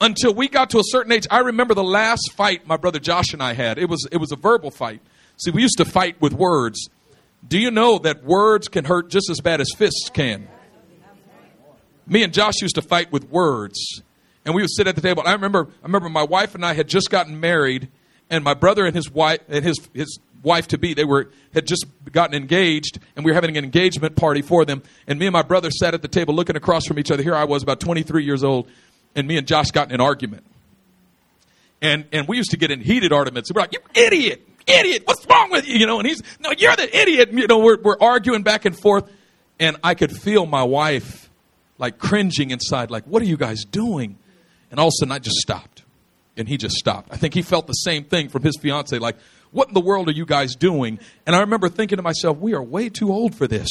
until 0.00 0.34
we 0.34 0.48
got 0.48 0.70
to 0.70 0.78
a 0.78 0.84
certain 0.84 1.12
age. 1.12 1.26
I 1.30 1.40
remember 1.40 1.74
the 1.74 1.84
last 1.84 2.32
fight 2.32 2.66
my 2.66 2.76
brother 2.76 2.98
Josh 2.98 3.32
and 3.32 3.42
I 3.42 3.54
had. 3.54 3.78
It 3.78 3.88
was 3.88 4.06
it 4.10 4.18
was 4.18 4.32
a 4.32 4.36
verbal 4.36 4.70
fight. 4.70 5.00
See, 5.36 5.50
we 5.50 5.62
used 5.62 5.78
to 5.78 5.84
fight 5.84 6.20
with 6.20 6.32
words. 6.32 6.88
Do 7.46 7.58
you 7.58 7.70
know 7.70 7.98
that 7.98 8.24
words 8.24 8.68
can 8.68 8.84
hurt 8.84 9.10
just 9.10 9.30
as 9.30 9.40
bad 9.40 9.60
as 9.60 9.68
fists 9.76 10.10
can? 10.10 10.48
Me 12.06 12.22
and 12.22 12.32
Josh 12.32 12.54
used 12.60 12.74
to 12.76 12.82
fight 12.82 13.12
with 13.12 13.30
words. 13.30 14.02
And 14.44 14.54
we 14.54 14.62
would 14.62 14.70
sit 14.70 14.86
at 14.86 14.94
the 14.94 15.02
table. 15.02 15.22
I 15.26 15.32
remember 15.32 15.68
I 15.82 15.86
remember 15.86 16.08
my 16.08 16.22
wife 16.22 16.54
and 16.54 16.64
I 16.64 16.74
had 16.74 16.88
just 16.88 17.10
gotten 17.10 17.38
married 17.38 17.88
and 18.30 18.44
my 18.44 18.54
brother 18.54 18.86
and 18.86 18.94
his 18.94 19.10
wife 19.10 19.40
and 19.48 19.64
his 19.64 19.78
his 19.94 20.18
wife 20.42 20.68
to 20.68 20.78
be 20.78 20.94
they 20.94 21.04
were 21.04 21.30
had 21.52 21.66
just 21.66 21.84
gotten 22.12 22.34
engaged 22.34 23.00
and 23.16 23.24
we 23.24 23.30
were 23.30 23.34
having 23.34 23.56
an 23.56 23.64
engagement 23.64 24.14
party 24.14 24.40
for 24.40 24.64
them 24.64 24.82
and 25.06 25.18
me 25.18 25.26
and 25.26 25.32
my 25.32 25.42
brother 25.42 25.70
sat 25.70 25.94
at 25.94 26.02
the 26.02 26.08
table 26.08 26.32
looking 26.32 26.54
across 26.54 26.86
from 26.86 26.96
each 26.98 27.10
other 27.10 27.24
here 27.24 27.34
i 27.34 27.44
was 27.44 27.62
about 27.62 27.80
23 27.80 28.24
years 28.24 28.44
old 28.44 28.68
and 29.14 29.26
me 29.26 29.36
and 29.36 29.46
Josh 29.46 29.70
got 29.70 29.88
in 29.88 29.94
an 29.94 30.00
argument. 30.00 30.44
And, 31.80 32.06
and 32.12 32.26
we 32.26 32.36
used 32.36 32.50
to 32.50 32.56
get 32.56 32.70
in 32.70 32.80
heated 32.80 33.12
arguments. 33.12 33.52
We're 33.52 33.60
like, 33.60 33.72
you 33.72 33.80
idiot, 33.94 34.46
idiot, 34.66 35.02
what's 35.04 35.26
wrong 35.26 35.50
with 35.50 35.66
you? 35.66 35.74
You 35.74 35.86
know, 35.86 35.98
and 35.98 36.08
he's, 36.08 36.22
no, 36.40 36.50
you're 36.56 36.74
the 36.76 36.96
idiot. 36.96 37.32
You 37.32 37.46
know, 37.46 37.58
we're, 37.58 37.80
we're 37.80 37.98
arguing 38.00 38.42
back 38.42 38.64
and 38.64 38.78
forth. 38.78 39.10
And 39.60 39.76
I 39.82 39.94
could 39.94 40.12
feel 40.12 40.46
my 40.46 40.62
wife 40.62 41.30
like 41.78 41.98
cringing 41.98 42.50
inside, 42.50 42.90
like, 42.90 43.04
what 43.04 43.22
are 43.22 43.26
you 43.26 43.36
guys 43.36 43.64
doing? 43.64 44.18
And 44.70 44.80
all 44.80 44.88
of 44.88 44.92
a 44.92 44.96
sudden 44.98 45.12
I 45.12 45.18
just 45.20 45.36
stopped. 45.36 45.84
And 46.36 46.48
he 46.48 46.56
just 46.56 46.76
stopped. 46.76 47.08
I 47.12 47.16
think 47.16 47.34
he 47.34 47.42
felt 47.42 47.66
the 47.66 47.72
same 47.72 48.04
thing 48.04 48.28
from 48.28 48.42
his 48.42 48.56
fiance, 48.60 48.96
like, 48.98 49.16
what 49.50 49.68
in 49.68 49.74
the 49.74 49.80
world 49.80 50.08
are 50.08 50.12
you 50.12 50.26
guys 50.26 50.54
doing? 50.54 50.98
And 51.26 51.34
I 51.34 51.40
remember 51.40 51.68
thinking 51.68 51.96
to 51.96 52.02
myself, 52.02 52.38
we 52.38 52.54
are 52.54 52.62
way 52.62 52.88
too 52.88 53.10
old 53.10 53.34
for 53.34 53.46
this. 53.46 53.68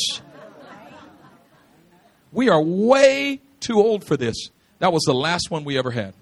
We 2.31 2.49
are 2.49 2.61
way 2.61 3.41
too 3.59 3.77
old 3.77 4.03
for 4.03 4.17
this. 4.17 4.49
That 4.79 4.93
was 4.93 5.03
the 5.03 5.13
last 5.13 5.49
one 5.49 5.63
we 5.63 5.77
ever 5.77 5.91
had. 5.91 6.13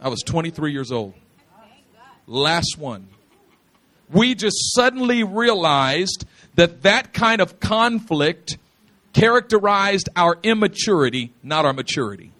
I 0.00 0.08
was 0.08 0.20
23 0.24 0.72
years 0.72 0.90
old. 0.90 1.14
Last 2.26 2.76
one. 2.78 3.08
We 4.12 4.34
just 4.34 4.74
suddenly 4.74 5.24
realized 5.24 6.24
that 6.54 6.82
that 6.82 7.12
kind 7.12 7.40
of 7.40 7.60
conflict 7.60 8.56
characterized 9.12 10.08
our 10.16 10.38
immaturity, 10.42 11.32
not 11.42 11.64
our 11.64 11.72
maturity. 11.72 12.32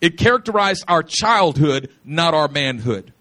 It 0.00 0.18
characterized 0.18 0.84
our 0.86 1.02
childhood, 1.02 1.88
not 2.04 2.34
our 2.34 2.48
manhood. 2.48 3.13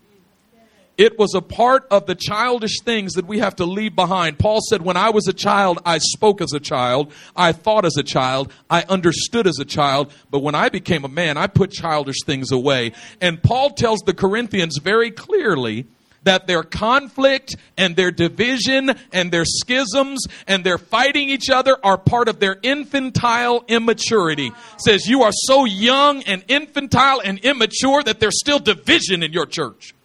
It 0.98 1.18
was 1.18 1.34
a 1.34 1.42
part 1.42 1.88
of 1.90 2.06
the 2.06 2.14
childish 2.14 2.82
things 2.82 3.14
that 3.14 3.26
we 3.26 3.40
have 3.40 3.56
to 3.56 3.66
leave 3.66 3.96
behind. 3.96 4.38
Paul 4.38 4.60
said, 4.70 4.84
When 4.84 4.96
I 4.96 5.10
was 5.10 5.28
a 5.28 5.34
child, 5.34 5.80
I 5.86 5.98
spoke 5.98 6.40
as 6.40 6.54
a 6.54 6.60
child, 6.60 7.12
I 7.36 7.52
thought 7.52 7.86
as 7.86 7.98
a 7.98 8.04
child, 8.04 8.54
I 8.70 8.84
understood 8.84 9.48
as 9.48 9.58
a 9.58 9.66
child, 9.66 10.14
but 10.30 10.44
when 10.44 10.54
I 10.54 10.70
became 10.70 11.04
a 11.04 11.10
man, 11.10 11.36
I 11.36 11.48
put 11.48 11.72
childish 11.72 12.18
things 12.26 12.52
away. 12.52 12.92
And 13.20 13.42
Paul 13.42 13.72
tells 13.72 14.02
the 14.02 14.14
Corinthians 14.14 14.78
very 14.78 15.10
clearly 15.10 15.88
that 16.24 16.46
their 16.46 16.62
conflict 16.62 17.56
and 17.76 17.96
their 17.96 18.12
division 18.12 18.92
and 19.12 19.32
their 19.32 19.46
schisms 19.46 20.26
and 20.48 20.64
their 20.64 20.78
fighting 20.78 21.28
each 21.28 21.50
other 21.50 21.76
are 21.84 21.98
part 21.98 22.28
of 22.28 22.40
their 22.40 22.58
infantile 22.62 23.66
immaturity. 23.68 24.52
Says 24.78 25.08
you 25.08 25.24
are 25.24 25.34
so 25.34 25.66
young 25.66 26.22
and 26.24 26.44
infantile 26.48 27.20
and 27.20 27.40
immature 27.40 28.04
that 28.04 28.20
there's 28.20 28.40
still 28.40 28.60
division 28.60 29.24
in 29.24 29.34
your 29.34 29.48
church 29.48 29.96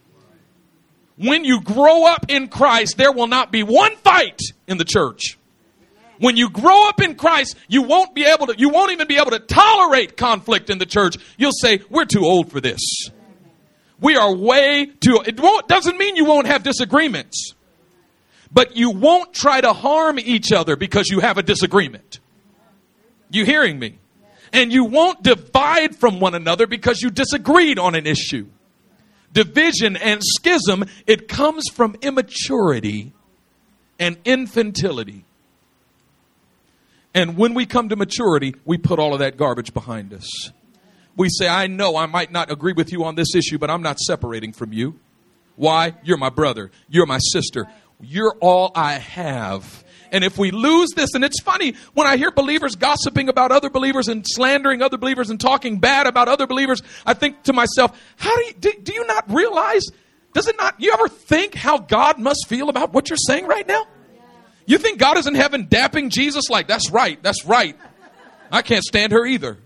when 1.19 1.45
you 1.45 1.61
grow 1.61 2.07
up 2.07 2.27
in 2.29 2.49
Christ, 2.49 2.97
there 2.97 3.13
will 3.13 3.27
not 3.27 3.51
be 3.53 3.63
one 3.63 3.97
fight 3.97 4.41
in 4.67 4.79
the 4.79 4.85
church. 4.85 5.37
When 6.19 6.37
you 6.37 6.51
grow 6.51 6.89
up 6.89 7.01
in 7.01 7.15
Christ, 7.15 7.57
you 7.69 7.83
won't 7.83 8.15
be 8.15 8.25
able 8.25 8.49
to, 8.49 8.59
you 8.59 8.71
won't 8.71 8.93
even 8.93 9.07
be 9.07 9.19
able 9.19 9.31
to 9.31 9.39
tolerate 9.39 10.17
conflict 10.17 10.71
in 10.71 10.79
the 10.79 10.87
church. 10.87 11.17
You'll 11.37 11.53
say, 11.53 11.81
we're 11.91 12.07
too 12.07 12.25
old 12.25 12.51
for 12.51 12.61
this. 12.61 12.81
We 14.01 14.17
are 14.17 14.35
way 14.35 14.87
too, 14.87 15.23
it 15.27 15.39
won't, 15.41 15.69
doesn't 15.69 15.99
mean 15.99 16.17
you 16.17 16.25
won't 16.25 16.47
have 16.47 16.63
disagreements, 16.63 17.55
but 18.53 18.77
you 18.77 18.91
won't 18.91 19.33
try 19.33 19.61
to 19.61 19.73
harm 19.73 20.19
each 20.19 20.53
other 20.53 20.77
because 20.77 21.09
you 21.09 21.21
have 21.21 21.39
a 21.39 21.43
disagreement. 21.43 22.21
You 23.31 23.45
hearing 23.45 23.79
me? 23.79 23.99
And 24.53 24.73
you 24.73 24.85
won't 24.85 25.23
divide 25.23 25.97
from 25.97 26.21
one 26.21 26.35
another 26.35 26.67
because 26.67 27.03
you 27.03 27.11
disagreed 27.11 27.79
on 27.79 27.95
an 27.95 28.07
issue. 28.07 28.47
Division 29.33 29.97
and 29.97 30.23
schism, 30.23 30.85
it 31.07 31.29
comes 31.29 31.65
from 31.69 31.97
immaturity 32.01 33.13
and 33.99 34.23
infantility. 34.25 35.25
And 37.15 37.37
when 37.37 37.55
we 37.55 37.67
come 37.67 37.89
to 37.89 37.97
maturity, 37.97 38.55
we 38.65 38.79
put 38.79 38.99
all 38.99 39.13
of 39.13 39.19
that 39.21 39.37
garbage 39.37 39.75
behind 39.75 40.13
us. 40.15 40.51
We 41.17 41.29
say, 41.29 41.49
I 41.49 41.67
know 41.67 41.97
I 41.97 42.07
might 42.07 42.31
not 42.31 42.51
agree 42.51 42.75
with 42.75 42.93
you 42.93 43.05
on 43.05 43.17
this 43.17 43.35
issue, 43.35 43.59
but 43.59 43.71
I'm 43.71 43.83
not 43.83 43.99
separating 43.99 44.53
from 44.53 44.73
you. 44.73 45.01
Why? 45.57 45.95
You're 46.05 46.19
my 46.19 46.31
brother. 46.31 46.71
You're 46.89 47.07
my 47.07 47.19
sister. 47.19 47.67
You're 48.01 48.37
all 48.41 48.71
I 48.75 48.95
have. 48.95 49.85
And 50.13 50.25
if 50.25 50.39
we 50.39 50.51
lose 50.51 50.91
this, 50.97 51.15
and 51.15 51.25
it's 51.25 51.41
funny 51.43 51.75
when 51.95 52.07
I 52.07 52.17
hear 52.17 52.31
believers 52.31 52.75
gossiping 52.77 53.29
about 53.29 53.53
other 53.53 53.71
believers 53.71 54.09
and 54.09 54.25
slandering 54.27 54.83
other 54.83 54.97
believers 54.97 55.31
and 55.31 55.41
talking 55.41 55.79
bad 55.79 56.07
about 56.07 56.29
other 56.29 56.47
believers, 56.47 56.83
I 57.07 57.15
think 57.15 57.43
to 57.45 57.53
myself, 57.53 57.99
how 58.17 58.37
do 58.37 58.45
you, 58.45 58.53
do, 58.55 58.73
do 58.83 58.95
you 58.95 59.07
not 59.07 59.31
realize? 59.33 59.85
Does 60.35 60.49
it 60.49 60.57
not, 60.57 60.75
you 60.79 60.93
ever 60.93 61.09
think 61.09 61.55
how 61.55 61.79
God 61.79 62.19
must 62.19 62.47
feel 62.49 62.69
about 62.69 62.93
what 62.93 63.11
you're 63.11 63.17
saying 63.17 63.47
right 63.47 63.67
now? 63.67 63.87
You 64.67 64.79
think 64.79 64.99
God 64.99 65.17
is 65.17 65.27
in 65.27 65.35
heaven 65.35 65.67
dapping 65.67 66.11
Jesus 66.11 66.51
like, 66.51 66.69
that's 66.69 66.91
right, 66.91 67.23
that's 67.23 67.45
right. 67.47 67.77
I 68.53 68.63
can't 68.63 68.85
stand 68.85 69.13
her 69.13 69.25
either. 69.25 69.59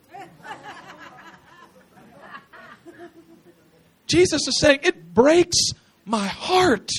Jesus 4.06 4.46
is 4.46 4.60
saying, 4.60 4.80
it 4.82 5.14
breaks 5.14 5.56
my 6.04 6.26
heart 6.26 6.90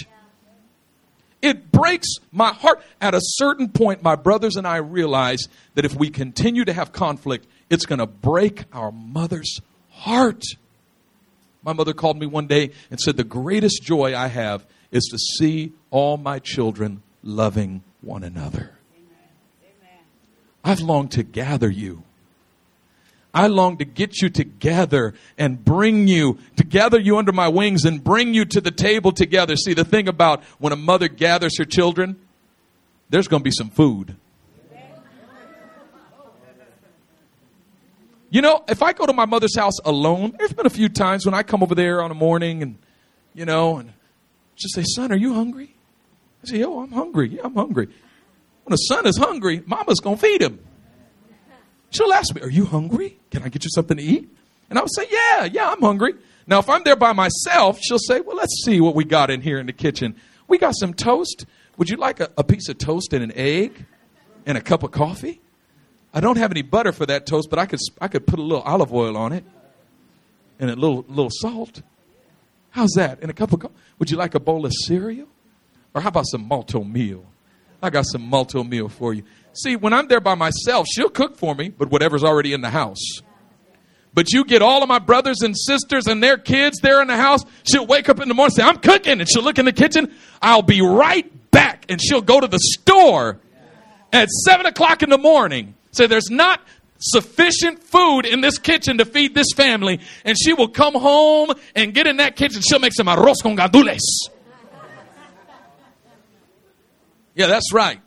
it 1.44 1.72
breaks 1.72 2.08
my 2.32 2.54
heart. 2.54 2.82
At 3.02 3.14
a 3.14 3.20
certain 3.22 3.70
point, 3.70 4.02
my 4.02 4.16
brothers 4.16 4.56
and 4.56 4.66
I 4.66 4.78
realize 4.78 5.50
that 5.76 5.86
if 5.86 5.94
we 5.94 6.10
continue 6.10 6.66
to 6.66 6.74
have 6.74 6.94
conflict, 6.94 7.46
it's 7.70 7.86
going 7.86 8.00
to 8.00 8.08
break 8.08 8.64
our 8.72 8.92
mother's 8.92 9.60
heart. 9.92 10.44
My 11.62 11.74
mother 11.74 11.94
called 11.94 12.18
me 12.18 12.26
one 12.26 12.48
day 12.48 12.72
and 12.90 13.00
said, 13.00 13.18
The 13.18 13.24
greatest 13.24 13.84
joy 13.84 14.16
I 14.16 14.28
have 14.28 14.66
is 14.90 15.04
to 15.12 15.18
see 15.18 15.74
all 15.92 16.18
my 16.18 16.40
children 16.40 17.04
loving 17.24 17.84
one 18.02 18.24
another. 18.24 18.72
I've 20.64 20.80
longed 20.80 21.12
to 21.12 21.24
gather 21.24 21.70
you 21.70 22.04
I 23.34 23.48
long 23.48 23.78
to 23.78 23.86
get 23.86 24.22
you 24.22 24.30
together 24.30 25.16
and 25.38 25.64
bring 25.64 26.08
you, 26.08 26.38
to 26.58 26.64
gather 26.64 27.00
you 27.00 27.18
under 27.18 27.32
my 27.32 27.48
wings 27.48 27.84
and 27.84 28.04
bring 28.04 28.34
you 28.36 28.46
to 28.46 28.62
the 28.62 28.70
table 28.70 29.12
together. 29.12 29.56
See, 29.56 29.74
the 29.74 29.84
thing 29.84 30.08
about 30.08 30.44
when 30.60 30.72
a 30.72 30.76
mother 30.76 31.08
gathers 31.08 31.58
her 31.58 31.66
children, 31.66 32.20
there's 33.10 33.28
going 33.28 33.42
to 33.42 33.44
be 33.44 33.52
some 33.52 33.70
food. 33.70 34.16
You 38.30 38.42
know, 38.42 38.64
if 38.68 38.82
I 38.82 38.94
go 38.94 39.06
to 39.06 39.14
my 39.14 39.26
mother's 39.26 39.56
house 39.56 39.78
alone, 39.86 40.34
there's 40.38 40.54
been 40.54 40.66
a 40.66 40.72
few 40.72 40.90
times 40.90 41.26
when 41.26 41.36
I 41.36 41.44
come 41.44 41.62
over 41.62 41.76
there 41.76 42.02
on 42.02 42.10
a 42.10 42.16
morning 42.16 42.64
and, 42.64 42.78
you 43.36 43.46
know, 43.46 43.78
and 43.78 43.94
just 44.56 44.74
say, 44.74 44.84
son, 44.84 45.12
are 45.12 45.16
you 45.16 45.36
hungry? 45.36 45.76
I 46.44 46.50
say, 46.50 46.64
oh, 46.64 46.80
I'm 46.82 46.92
hungry. 46.92 47.30
Yeah, 47.30 47.42
I'm 47.44 47.54
hungry. 47.54 47.90
When 48.64 48.74
a 48.74 48.78
son 48.88 49.06
is 49.06 49.18
hungry, 49.18 49.62
mama's 49.66 50.00
going 50.00 50.16
to 50.18 50.22
feed 50.22 50.42
him. 50.42 50.60
She'll 51.94 52.12
ask 52.12 52.34
me, 52.36 52.42
Are 52.42 52.50
you 52.50 52.66
hungry? 52.66 53.18
Can 53.32 53.44
I 53.44 53.50
get 53.50 53.64
you 53.64 53.70
something 53.74 53.98
to 53.98 54.04
eat? 54.04 54.30
And 54.70 54.78
I'll 54.80 54.88
say, 54.88 55.08
Yeah, 55.10 55.46
yeah, 55.46 55.70
I'm 55.70 55.82
hungry. 55.82 56.16
Now, 56.46 56.60
if 56.60 56.68
I'm 56.68 56.84
there 56.84 56.96
by 56.96 57.14
myself, 57.14 57.80
she'll 57.82 58.00
say, 58.00 58.20
Well, 58.20 58.36
let's 58.36 58.64
see 58.66 58.82
what 58.82 58.96
we 58.96 59.06
got 59.06 59.30
in 59.30 59.42
here 59.42 59.60
in 59.60 59.68
the 59.68 59.74
kitchen. 59.74 60.16
We 60.48 60.58
got 60.58 60.76
some 60.76 60.94
toast. 60.94 61.46
Would 61.78 61.90
you 61.90 61.98
like 61.98 62.20
a, 62.20 62.30
a 62.38 62.44
piece 62.44 62.68
of 62.68 62.78
toast 62.78 63.14
and 63.14 63.24
an 63.24 63.32
egg 63.36 63.86
and 64.46 64.58
a 64.58 64.62
cup 64.62 64.84
of 64.84 64.92
coffee? 64.92 65.40
I 66.14 66.20
don't 66.20 66.38
have 66.38 66.52
any 66.52 66.62
butter 66.62 66.92
for 66.92 67.06
that 67.06 67.26
toast, 67.26 67.50
but 67.50 67.58
I 67.60 67.66
could, 67.66 67.80
I 68.02 68.08
could 68.08 68.28
put 68.28 68.40
a 68.40 68.42
little 68.42 68.62
olive 68.64 68.94
oil 68.94 69.16
on 69.18 69.32
it 69.32 69.44
and 70.60 70.70
a 70.70 70.76
little, 70.76 71.06
little 71.08 71.32
salt. 71.32 71.82
How's 72.72 72.92
that? 72.96 73.20
And 73.22 73.32
a 73.32 73.34
cup 73.34 73.54
of 73.54 73.60
coffee. 73.62 73.74
Would 74.00 74.12
you 74.12 74.18
like 74.18 74.36
a 74.36 74.40
bowl 74.40 74.66
of 74.66 74.74
cereal? 74.86 75.28
Or 75.94 76.02
how 76.02 76.10
about 76.10 76.26
some 76.28 76.48
Malt-O-Meal? 76.48 77.24
I 77.82 77.90
got 77.90 78.06
some 78.06 78.24
Malt-O-Meal 78.24 78.90
for 78.90 79.14
you. 79.14 79.24
See, 79.54 79.76
when 79.76 79.94
I'm 79.94 80.08
there 80.08 80.20
by 80.20 80.36
myself, 80.36 80.88
she'll 80.92 81.10
cook 81.10 81.38
for 81.38 81.54
me, 81.54 81.70
but 81.70 81.90
whatever's 81.90 82.24
already 82.24 82.54
in 82.54 82.62
the 82.62 82.72
house. 82.72 83.22
But 84.14 84.32
you 84.32 84.46
get 84.46 84.62
all 84.62 84.84
of 84.84 84.90
my 84.90 85.00
brothers 85.00 85.42
and 85.42 85.58
sisters 85.58 86.06
and 86.08 86.22
their 86.22 86.38
kids 86.38 86.80
there 86.82 87.02
in 87.02 87.08
the 87.08 87.18
house. 87.18 87.44
She'll 87.64 87.88
wake 87.88 88.10
up 88.10 88.20
in 88.20 88.28
the 88.28 88.34
morning 88.34 88.56
say, 88.56 88.64
I'm 88.64 88.78
cooking. 88.78 89.20
And 89.20 89.30
she'll 89.30 89.44
look 89.44 89.58
in 89.58 89.66
the 89.66 89.72
kitchen. 89.72 90.14
I'll 90.42 90.62
be 90.62 90.82
right 90.82 91.52
back. 91.52 91.86
And 91.90 92.00
she'll 92.02 92.22
go 92.22 92.40
to 92.40 92.48
the 92.48 92.60
store 92.60 93.40
at 94.12 94.30
seven 94.30 94.68
o'clock 94.68 95.02
in 95.02 95.10
the 95.10 95.18
morning. 95.18 95.76
Say, 95.92 96.06
there's 96.06 96.30
not 96.30 96.62
sufficient 97.00 97.82
food 97.82 98.26
in 98.26 98.42
this 98.42 98.60
kitchen 98.60 99.00
to 99.00 99.06
feed 99.06 99.34
this 99.34 99.48
family. 99.56 100.00
And 100.24 100.38
she 100.40 100.54
will 100.54 100.70
come 100.70 100.94
home 100.94 101.50
and 101.76 101.94
get 101.94 102.06
in 102.06 102.18
that 102.18 102.36
kitchen. 102.36 102.62
She'll 102.62 102.80
make 102.80 102.94
some 102.94 103.08
arroz 103.08 103.42
con 103.42 103.58
gandules. 103.58 103.98
Yeah, 107.36 107.48
that's 107.48 107.74
right. 107.74 108.00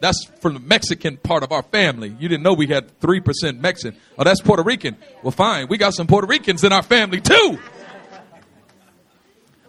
That's 0.00 0.24
from 0.40 0.54
the 0.54 0.60
Mexican 0.60 1.16
part 1.16 1.42
of 1.42 1.50
our 1.50 1.62
family. 1.62 2.14
You 2.18 2.28
didn't 2.28 2.44
know 2.44 2.52
we 2.54 2.68
had 2.68 3.00
3% 3.00 3.58
Mexican. 3.58 3.98
Oh, 4.16 4.24
that's 4.24 4.40
Puerto 4.40 4.62
Rican. 4.62 4.96
Well, 5.22 5.32
fine. 5.32 5.66
We 5.68 5.76
got 5.76 5.94
some 5.94 6.06
Puerto 6.06 6.26
Ricans 6.26 6.62
in 6.62 6.72
our 6.72 6.82
family 6.82 7.20
too. 7.20 7.58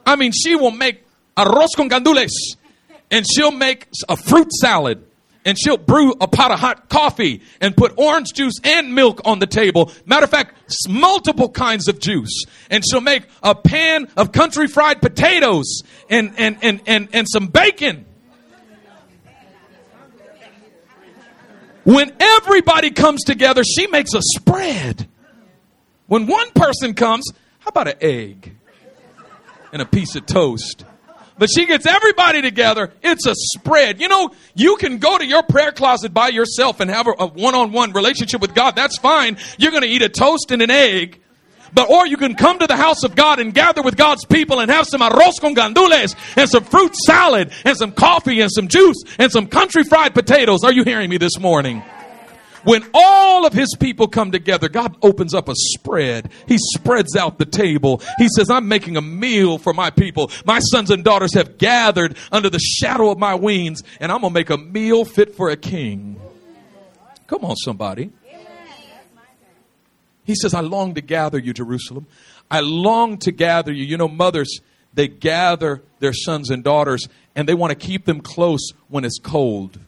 I 0.06 0.16
mean, 0.16 0.32
she 0.32 0.56
will 0.56 0.72
make 0.72 1.04
arroz 1.36 1.70
con 1.76 1.90
gandules 1.90 2.32
and 3.12 3.26
she'll 3.28 3.52
make 3.52 3.88
a 4.08 4.16
fruit 4.16 4.52
salad 4.54 5.06
and 5.46 5.58
she'll 5.58 5.78
brew 5.78 6.14
a 6.20 6.28
pot 6.28 6.52
of 6.52 6.60
hot 6.60 6.90
coffee 6.90 7.42
and 7.62 7.76
put 7.76 7.94
orange 7.98 8.34
juice 8.34 8.56
and 8.64 8.94
milk 8.94 9.22
on 9.26 9.40
the 9.40 9.48
table. 9.48 9.92
Matter 10.06 10.26
of 10.26 10.30
fact, 10.30 10.56
multiple 10.88 11.50
kinds 11.50 11.88
of 11.88 12.00
juice. 12.00 12.44
And 12.70 12.84
she'll 12.88 13.02
make 13.02 13.24
a 13.42 13.56
pan 13.56 14.08
of 14.18 14.32
country 14.32 14.68
fried 14.68 15.02
potatoes 15.02 15.82
and, 16.10 16.34
and, 16.38 16.58
and, 16.62 16.82
and, 16.86 17.10
and 17.14 17.28
some 17.28 17.48
bacon. 17.48 18.06
When 21.90 22.16
everybody 22.20 22.92
comes 22.92 23.24
together, 23.24 23.64
she 23.64 23.88
makes 23.88 24.14
a 24.14 24.22
spread. 24.22 25.10
When 26.06 26.28
one 26.28 26.52
person 26.52 26.94
comes, 26.94 27.32
how 27.58 27.70
about 27.70 27.88
an 27.88 27.96
egg 28.00 28.56
and 29.74 29.82
a 29.82 29.86
piece 29.86 30.16
of 30.16 30.28
toast? 30.28 30.86
But 31.40 31.50
she 31.50 31.66
gets 31.66 31.88
everybody 31.88 32.44
together. 32.44 32.94
It's 33.02 33.26
a 33.26 33.34
spread. 33.34 34.00
You 34.00 34.08
know, 34.08 34.30
you 34.54 34.76
can 34.76 35.00
go 35.00 35.18
to 35.18 35.26
your 35.26 35.42
prayer 35.42 35.72
closet 35.72 36.14
by 36.14 36.28
yourself 36.28 36.80
and 36.80 36.92
have 36.92 37.08
a 37.08 37.26
one 37.26 37.56
on 37.56 37.72
one 37.72 37.92
relationship 37.94 38.40
with 38.40 38.54
God. 38.54 38.76
That's 38.76 39.00
fine. 39.00 39.38
You're 39.58 39.72
going 39.72 39.82
to 39.82 39.90
eat 39.90 40.04
a 40.04 40.10
toast 40.10 40.52
and 40.52 40.62
an 40.62 40.70
egg. 40.70 41.20
But, 41.74 41.90
or 41.90 42.08
you 42.08 42.18
can 42.18 42.36
come 42.36 42.60
to 42.60 42.68
the 42.68 42.76
house 42.76 43.04
of 43.04 43.16
God 43.16 43.40
and 43.40 43.54
gather 43.54 43.82
with 43.82 43.98
God's 43.98 44.26
people 44.26 44.60
and 44.60 44.72
have 44.72 44.86
some 44.88 45.02
arroz 45.02 45.40
con 45.40 45.56
gandules 45.56 46.16
and 46.36 46.50
some 46.50 46.64
fruit 46.64 46.96
salad 46.96 47.52
and 47.66 47.78
some 47.78 47.92
coffee 47.92 48.42
and 48.42 48.52
some 48.52 48.68
juice 48.68 48.98
and 49.18 49.32
some 49.32 49.48
country 49.48 49.84
fried 49.84 50.14
potatoes. 50.14 50.64
Are 50.64 50.74
you 50.74 50.84
hearing 50.84 51.10
me 51.10 51.18
this 51.18 51.40
morning? 51.40 51.84
When 52.64 52.86
all 52.94 53.46
of 53.46 53.54
his 53.54 53.76
people 53.80 54.08
come 54.08 54.32
together, 54.32 54.68
God 54.68 54.96
opens 55.02 55.34
up 55.34 55.48
a 55.48 55.54
spread. 55.56 56.30
He 56.46 56.58
spreads 56.76 57.16
out 57.16 57.38
the 57.38 57.46
table. 57.46 58.02
He 58.18 58.28
says, 58.36 58.50
I'm 58.50 58.68
making 58.68 58.98
a 58.98 59.02
meal 59.02 59.58
for 59.58 59.74
my 59.74 59.90
people. 59.90 60.30
My 60.46 60.60
sons 60.60 60.92
and 60.92 61.04
daughters 61.04 61.34
have 61.36 61.58
gathered 61.58 62.18
under 62.32 62.50
the 62.50 62.60
shadow 62.60 63.12
of 63.12 63.18
my 63.18 63.36
wings, 63.36 63.82
and 64.00 64.12
I'm 64.12 64.22
going 64.22 64.34
to 64.34 64.40
make 64.40 64.50
a 64.50 64.58
meal 64.58 65.06
fit 65.06 65.36
for 65.36 65.50
a 65.50 65.56
king. 65.56 66.20
Come 67.28 67.46
on, 67.46 67.56
somebody. 67.56 68.12
He 70.30 70.36
says, 70.36 70.54
I 70.54 70.60
long 70.60 70.94
to 70.94 71.02
gather 71.02 71.40
you, 71.40 71.54
Jerusalem. 71.54 72.06
I 72.52 72.60
long 72.60 73.18
to 73.18 73.32
gather 73.32 73.72
you. 73.74 73.84
You 73.84 73.98
know, 73.98 74.08
mothers, 74.08 74.60
they 74.94 75.08
gather 75.08 75.82
their 76.02 76.14
sons 76.14 76.52
and 76.52 76.64
daughters 76.64 77.08
and 77.36 77.50
they 77.50 77.56
want 77.56 77.72
to 77.72 77.76
keep 77.76 78.06
them 78.06 78.22
close 78.22 78.62
when 78.90 79.06
it's 79.06 79.18
cold. 79.18 79.80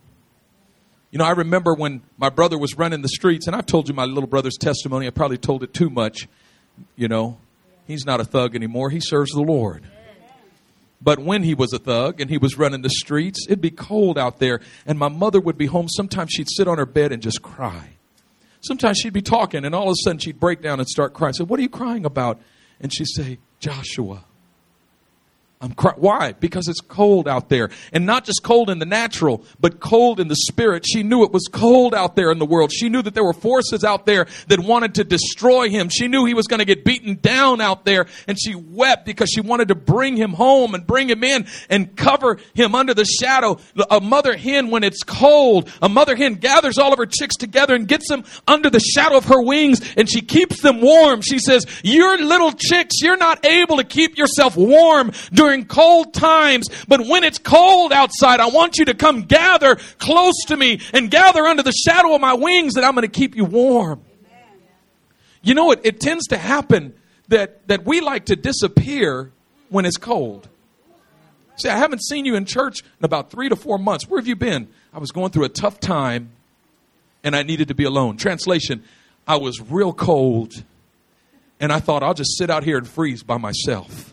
You 1.12 1.20
know, 1.20 1.26
I 1.26 1.34
remember 1.34 1.76
when 1.76 2.02
my 2.18 2.30
brother 2.30 2.58
was 2.58 2.76
running 2.76 3.04
the 3.04 3.10
streets, 3.10 3.46
and 3.46 3.56
I've 3.56 3.68
told 3.68 3.88
you 3.88 3.94
my 3.94 4.06
little 4.06 4.26
brother's 4.26 4.58
testimony. 4.58 5.06
I 5.06 5.12
probably 5.12 5.38
told 5.38 5.62
it 5.62 5.76
too 5.76 5.92
much. 5.92 6.28
You 6.96 7.08
know, 7.08 7.38
he's 7.86 8.04
not 8.04 8.20
a 8.20 8.26
thug 8.26 8.56
anymore, 8.56 8.90
he 8.90 9.00
serves 9.00 9.30
the 9.34 9.42
Lord. 9.42 9.84
But 11.04 11.20
when 11.20 11.44
he 11.44 11.54
was 11.54 11.72
a 11.72 11.78
thug 11.78 12.20
and 12.20 12.32
he 12.32 12.40
was 12.40 12.58
running 12.58 12.82
the 12.82 12.90
streets, 12.90 13.46
it'd 13.48 13.62
be 13.62 13.70
cold 13.70 14.18
out 14.18 14.40
there, 14.40 14.60
and 14.88 14.98
my 14.98 15.10
mother 15.10 15.40
would 15.40 15.60
be 15.60 15.68
home. 15.68 15.88
Sometimes 15.88 16.32
she'd 16.32 16.50
sit 16.50 16.68
on 16.68 16.80
her 16.80 16.88
bed 16.88 17.12
and 17.12 17.22
just 17.22 17.44
cry. 17.44 17.90
Sometimes 18.62 19.00
she'd 19.00 19.14
be 19.14 19.22
talking, 19.22 19.66
and 19.66 19.74
all 19.74 19.88
of 19.88 19.94
a 19.94 20.04
sudden 20.04 20.20
she'd 20.20 20.40
break 20.40 20.62
down 20.62 20.80
and 20.80 20.88
start 20.88 21.14
crying. 21.14 21.34
I 21.36 21.38
said, 21.38 21.50
What 21.50 21.60
are 21.60 21.64
you 21.64 21.70
crying 21.70 22.06
about? 22.06 22.42
And 22.80 22.94
she'd 22.94 23.08
say, 23.08 23.40
Joshua. 23.60 24.26
I'm 25.62 25.74
cry- 25.74 25.94
Why? 25.96 26.34
Because 26.34 26.68
it's 26.68 26.82
cold 26.82 27.28
out 27.28 27.50
there. 27.50 27.70
And 27.94 28.08
not 28.08 28.26
just 28.26 28.42
cold 28.42 28.70
in 28.72 28.80
the 28.80 28.86
natural, 28.86 29.46
but 29.60 29.80
cold 29.80 30.20
in 30.20 30.28
the 30.28 30.36
spirit. 30.36 30.86
She 30.88 31.04
knew 31.04 31.24
it 31.24 31.32
was 31.32 31.48
cold 31.52 31.94
out 31.94 32.16
there 32.16 32.32
in 32.32 32.40
the 32.40 32.46
world. 32.46 32.72
She 32.72 32.90
knew 32.90 33.04
that 33.04 33.14
there 33.14 33.24
were 33.24 33.34
forces 33.34 33.84
out 33.84 34.08
there 34.08 34.26
that 34.48 34.60
wanted 34.60 34.96
to 34.96 35.04
destroy 35.04 35.70
him. 35.70 35.90
She 35.90 36.08
knew 36.08 36.26
he 36.26 36.34
was 36.34 36.48
going 36.48 36.60
to 36.60 36.66
get 36.66 36.84
beaten 36.84 37.20
down 37.22 37.62
out 37.62 37.86
there. 37.86 38.08
And 38.28 38.40
she 38.42 38.56
wept 38.56 39.06
because 39.06 39.30
she 39.30 39.42
wanted 39.42 39.68
to 39.68 39.76
bring 39.76 40.18
him 40.18 40.32
home 40.32 40.74
and 40.74 40.86
bring 40.86 41.08
him 41.08 41.24
in 41.24 41.46
and 41.70 41.96
cover 41.96 42.40
him 42.56 42.74
under 42.74 42.96
the 42.96 43.06
shadow. 43.06 43.60
A 43.92 44.02
mother 44.02 44.36
hen, 44.36 44.72
when 44.72 44.84
it's 44.84 45.04
cold, 45.04 45.70
a 45.80 45.90
mother 45.90 46.16
hen 46.16 46.36
gathers 46.36 46.80
all 46.80 46.92
of 46.92 46.98
her 46.98 47.06
chicks 47.06 47.36
together 47.36 47.76
and 47.76 47.88
gets 47.88 48.08
them 48.08 48.24
under 48.48 48.72
the 48.72 48.80
shadow 48.80 49.18
of 49.18 49.26
her 49.26 49.42
wings 49.44 49.80
and 49.96 50.10
she 50.10 50.22
keeps 50.22 50.62
them 50.62 50.82
warm. 50.82 51.22
She 51.22 51.38
says, 51.38 51.68
Your 51.84 52.18
little 52.18 52.52
chicks, 52.52 52.96
you're 53.02 53.18
not 53.18 53.46
able 53.46 53.78
to 53.78 53.84
keep 53.84 54.18
yourself 54.18 54.58
warm 54.58 55.12
during 55.32 55.51
during 55.52 55.66
cold 55.66 56.14
times. 56.14 56.70
But 56.88 57.06
when 57.06 57.24
it's 57.24 57.38
cold 57.38 57.92
outside, 57.92 58.40
I 58.40 58.48
want 58.48 58.78
you 58.78 58.86
to 58.86 58.94
come 58.94 59.24
gather 59.24 59.76
close 60.00 60.46
to 60.48 60.56
me 60.56 60.80
and 60.94 61.12
gather 61.12 61.46
under 61.46 61.62
the 61.62 61.74
shadow 61.74 62.16
of 62.16 62.22
my 62.22 62.34
wings 62.34 62.76
that 62.76 62.86
I'm 62.86 62.96
going 62.96 63.08
to 63.08 63.20
keep 63.20 63.36
you 63.36 63.44
warm. 63.44 64.02
You 65.42 65.54
know, 65.54 65.72
it, 65.72 65.82
it 65.84 66.00
tends 66.00 66.28
to 66.28 66.38
happen 66.38 66.94
that, 67.28 67.68
that 67.68 67.84
we 67.84 68.00
like 68.00 68.26
to 68.26 68.36
disappear 68.36 69.32
when 69.70 69.86
it's 69.86 69.98
cold. 69.98 70.48
See, 71.58 71.68
I 71.68 71.78
haven't 71.78 72.04
seen 72.04 72.26
you 72.26 72.36
in 72.36 72.46
church 72.46 72.82
in 72.82 73.04
about 73.04 73.30
three 73.30 73.50
to 73.50 73.56
four 73.56 73.78
months. 73.78 74.08
Where 74.08 74.20
have 74.20 74.28
you 74.28 74.36
been? 74.36 74.70
I 74.94 75.00
was 75.00 75.12
going 75.12 75.32
through 75.32 75.46
a 75.46 75.50
tough 75.50 75.80
time 75.80 76.32
and 77.24 77.36
I 77.36 77.44
needed 77.44 77.68
to 77.68 77.76
be 77.76 77.84
alone. 77.84 78.18
Translation, 78.18 78.84
I 79.28 79.36
was 79.36 79.60
real 79.60 79.92
cold 79.92 80.54
and 81.60 81.74
I 81.74 81.80
thought 81.80 82.04
I'll 82.04 82.14
just 82.14 82.38
sit 82.38 82.50
out 82.50 82.64
here 82.64 82.78
and 82.78 82.88
freeze 82.88 83.22
by 83.22 83.38
myself. 83.38 84.11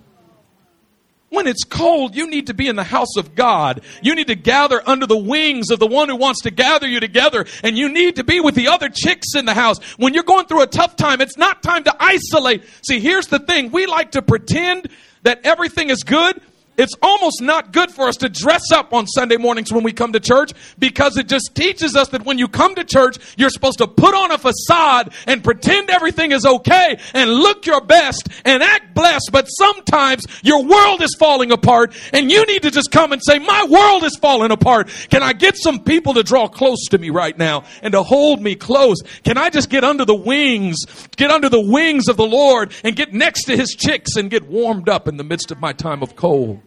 When 1.30 1.46
it's 1.46 1.64
cold, 1.64 2.16
you 2.16 2.28
need 2.28 2.46
to 2.46 2.54
be 2.54 2.68
in 2.68 2.76
the 2.76 2.84
house 2.84 3.16
of 3.18 3.34
God. 3.34 3.82
You 4.02 4.14
need 4.14 4.28
to 4.28 4.34
gather 4.34 4.80
under 4.88 5.06
the 5.06 5.16
wings 5.16 5.70
of 5.70 5.78
the 5.78 5.86
one 5.86 6.08
who 6.08 6.16
wants 6.16 6.42
to 6.42 6.50
gather 6.50 6.88
you 6.88 7.00
together. 7.00 7.44
And 7.62 7.76
you 7.76 7.90
need 7.90 8.16
to 8.16 8.24
be 8.24 8.40
with 8.40 8.54
the 8.54 8.68
other 8.68 8.88
chicks 8.88 9.34
in 9.34 9.44
the 9.44 9.52
house. 9.52 9.78
When 9.98 10.14
you're 10.14 10.22
going 10.22 10.46
through 10.46 10.62
a 10.62 10.66
tough 10.66 10.96
time, 10.96 11.20
it's 11.20 11.36
not 11.36 11.62
time 11.62 11.84
to 11.84 11.94
isolate. 12.00 12.64
See, 12.86 13.00
here's 13.00 13.26
the 13.26 13.38
thing. 13.38 13.70
We 13.70 13.86
like 13.86 14.12
to 14.12 14.22
pretend 14.22 14.88
that 15.22 15.40
everything 15.44 15.90
is 15.90 16.02
good 16.02 16.40
it's 16.78 16.94
almost 17.02 17.42
not 17.42 17.72
good 17.72 17.90
for 17.90 18.06
us 18.06 18.16
to 18.18 18.28
dress 18.28 18.70
up 18.72 18.94
on 18.94 19.08
Sunday 19.08 19.36
mornings 19.36 19.72
when 19.72 19.82
we 19.82 19.92
come 19.92 20.12
to 20.12 20.20
church 20.20 20.52
because 20.78 21.16
it 21.16 21.26
just 21.26 21.50
teaches 21.54 21.96
us 21.96 22.08
that 22.10 22.24
when 22.24 22.38
you 22.38 22.46
come 22.46 22.76
to 22.76 22.84
church, 22.84 23.18
you're 23.36 23.50
supposed 23.50 23.78
to 23.78 23.88
put 23.88 24.14
on 24.14 24.30
a 24.30 24.38
facade 24.38 25.12
and 25.26 25.42
pretend 25.42 25.90
everything 25.90 26.30
is 26.30 26.46
okay 26.46 26.98
and 27.14 27.30
look 27.30 27.66
your 27.66 27.80
best 27.80 28.28
and 28.44 28.62
act 28.62 28.94
blessed. 28.94 29.30
But 29.32 29.46
sometimes 29.46 30.24
your 30.42 30.64
world 30.64 31.02
is 31.02 31.16
falling 31.18 31.50
apart 31.50 31.96
and 32.12 32.30
you 32.30 32.46
need 32.46 32.62
to 32.62 32.70
just 32.70 32.92
come 32.92 33.12
and 33.12 33.20
say, 33.24 33.40
My 33.40 33.66
world 33.68 34.04
is 34.04 34.16
falling 34.16 34.52
apart. 34.52 34.88
Can 35.10 35.24
I 35.24 35.32
get 35.32 35.56
some 35.56 35.82
people 35.82 36.14
to 36.14 36.22
draw 36.22 36.46
close 36.46 36.86
to 36.90 36.98
me 36.98 37.10
right 37.10 37.36
now 37.36 37.64
and 37.82 37.90
to 37.90 38.04
hold 38.04 38.40
me 38.40 38.54
close? 38.54 38.98
Can 39.24 39.36
I 39.36 39.50
just 39.50 39.68
get 39.68 39.82
under 39.82 40.04
the 40.04 40.14
wings, 40.14 40.76
get 41.16 41.32
under 41.32 41.48
the 41.48 41.60
wings 41.60 42.06
of 42.06 42.16
the 42.16 42.26
Lord 42.26 42.72
and 42.84 42.94
get 42.94 43.12
next 43.12 43.46
to 43.46 43.56
his 43.56 43.70
chicks 43.70 44.14
and 44.14 44.30
get 44.30 44.46
warmed 44.46 44.88
up 44.88 45.08
in 45.08 45.16
the 45.16 45.24
midst 45.24 45.50
of 45.50 45.60
my 45.60 45.72
time 45.72 46.04
of 46.04 46.14
cold? 46.14 46.60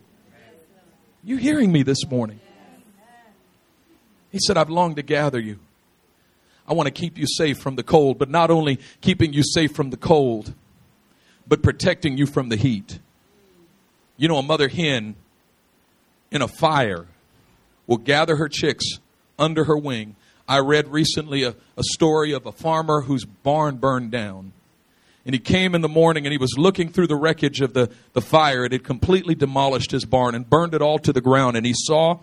You 1.23 1.37
hearing 1.37 1.71
me 1.71 1.83
this 1.83 2.07
morning? 2.09 2.39
He 4.31 4.39
said, 4.39 4.57
I've 4.57 4.69
longed 4.69 4.95
to 4.95 5.03
gather 5.03 5.39
you. 5.39 5.59
I 6.67 6.73
want 6.73 6.87
to 6.87 6.91
keep 6.91 7.17
you 7.17 7.25
safe 7.27 7.59
from 7.59 7.75
the 7.75 7.83
cold, 7.83 8.17
but 8.17 8.29
not 8.29 8.49
only 8.49 8.79
keeping 9.01 9.33
you 9.33 9.43
safe 9.43 9.73
from 9.73 9.89
the 9.89 9.97
cold, 9.97 10.53
but 11.47 11.61
protecting 11.61 12.17
you 12.17 12.25
from 12.25 12.49
the 12.49 12.55
heat. 12.55 12.99
You 14.17 14.27
know, 14.27 14.37
a 14.37 14.43
mother 14.43 14.67
hen 14.67 15.15
in 16.31 16.41
a 16.41 16.47
fire 16.47 17.07
will 17.87 17.97
gather 17.97 18.37
her 18.37 18.47
chicks 18.47 18.85
under 19.37 19.65
her 19.65 19.77
wing. 19.77 20.15
I 20.47 20.59
read 20.59 20.87
recently 20.87 21.43
a, 21.43 21.55
a 21.77 21.83
story 21.83 22.31
of 22.31 22.45
a 22.45 22.51
farmer 22.51 23.01
whose 23.01 23.25
barn 23.25 23.77
burned 23.77 24.11
down. 24.11 24.53
And 25.25 25.35
he 25.35 25.39
came 25.39 25.75
in 25.75 25.81
the 25.81 25.89
morning 25.89 26.25
and 26.25 26.31
he 26.31 26.37
was 26.37 26.55
looking 26.57 26.89
through 26.89 27.07
the 27.07 27.15
wreckage 27.15 27.61
of 27.61 27.73
the, 27.73 27.91
the 28.13 28.21
fire. 28.21 28.65
It 28.65 28.71
had 28.71 28.83
completely 28.83 29.35
demolished 29.35 29.91
his 29.91 30.05
barn 30.05 30.33
and 30.33 30.49
burned 30.49 30.73
it 30.73 30.81
all 30.81 30.97
to 30.99 31.13
the 31.13 31.21
ground. 31.21 31.57
And 31.57 31.65
he 31.65 31.73
saw 31.75 32.19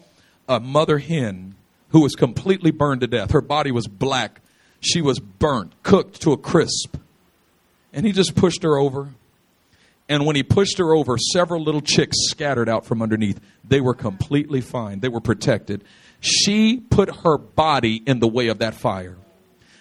a 0.49 0.59
mother 0.59 0.99
hen 0.99 1.55
who 1.91 2.01
was 2.01 2.15
completely 2.15 2.71
burned 2.71 3.03
to 3.03 3.07
death. 3.07 3.31
Her 3.31 3.41
body 3.41 3.71
was 3.71 3.87
black. 3.87 4.41
She 4.81 5.01
was 5.01 5.21
burnt, 5.21 5.81
cooked 5.83 6.21
to 6.23 6.33
a 6.33 6.37
crisp. 6.37 6.97
And 7.93 8.05
he 8.05 8.13
just 8.13 8.35
pushed 8.35 8.63
her 8.63 8.77
over. 8.77 9.09
And 10.09 10.25
when 10.25 10.37
he 10.37 10.43
pushed 10.43 10.79
her 10.79 10.93
over, 10.93 11.19
several 11.19 11.63
little 11.63 11.81
chicks 11.81 12.17
scattered 12.29 12.69
out 12.69 12.87
from 12.87 13.03
underneath. 13.03 13.41
They 13.65 13.81
were 13.81 13.95
completely 13.95 14.61
fine, 14.61 15.01
they 15.01 15.09
were 15.09 15.21
protected. 15.21 15.85
She 16.21 16.79
put 16.79 17.15
her 17.23 17.39
body 17.39 18.03
in 18.05 18.19
the 18.19 18.27
way 18.27 18.49
of 18.49 18.59
that 18.59 18.75
fire. 18.75 19.17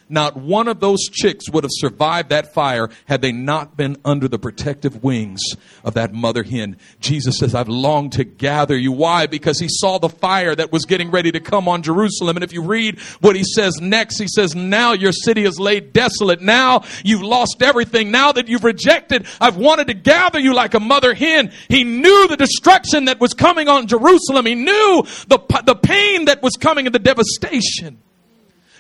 Not 0.10 0.38
one 0.38 0.68
of 0.68 0.80
those 0.80 1.04
chicks 1.12 1.50
would 1.50 1.64
have 1.64 1.72
survived 1.74 2.30
that 2.30 2.54
fire 2.54 2.90
had 3.06 3.22
they 3.22 3.32
not 3.32 3.76
been 3.76 3.98
under 4.06 4.28
the 4.28 4.40
protective 4.40 5.04
wings 5.04 5.42
of 5.84 5.96
that 5.96 6.14
mother 6.14 6.44
hen. 6.44 6.78
Jesus 7.00 7.38
says, 7.38 7.54
I've 7.54 7.68
longed 7.68 8.14
to 8.14 8.24
gather 8.24 8.78
you. 8.78 8.92
Why? 8.92 9.28
Because 9.28 9.60
he 9.60 9.68
saw 9.70 9.98
the 9.98 10.10
fire 10.10 10.56
that 10.56 10.72
was 10.72 10.86
getting 10.86 11.12
ready 11.12 11.32
to 11.32 11.40
come 11.40 11.68
on 11.68 11.82
Jerusalem. 11.82 12.38
And 12.38 12.44
if 12.44 12.54
you 12.54 12.62
read 12.62 13.00
what 13.20 13.36
he 13.36 13.44
says 13.44 13.82
next, 13.82 14.18
he 14.18 14.28
says, 14.28 14.56
Now 14.56 14.94
your 14.94 15.12
city 15.12 15.44
is 15.44 15.60
laid 15.60 15.92
desolate. 15.92 16.42
Now 16.42 16.84
you've 17.04 17.24
lost 17.24 17.62
everything. 17.62 18.12
Now 18.12 18.32
that 18.32 18.48
you've 18.48 18.64
rejected, 18.64 19.26
I've 19.42 19.58
wanted 19.58 19.88
to 19.88 19.94
gather 19.94 20.40
you 20.40 20.54
like 20.54 20.74
a 20.74 20.80
mother 20.80 21.14
hen. 21.14 21.52
He 21.68 21.84
knew 21.84 22.28
the 22.28 22.38
destruction 22.38 23.06
that 23.06 23.20
was 23.20 23.34
coming 23.34 23.68
on 23.68 23.88
Jerusalem. 23.88 24.46
He 24.46 24.56
knew 24.56 25.04
the, 25.28 25.40
the 25.66 25.76
pain 25.76 26.26
that 26.26 26.42
was 26.42 26.54
coming 26.54 26.86
and 26.86 26.96
the 26.96 27.00
devastation. 27.00 28.02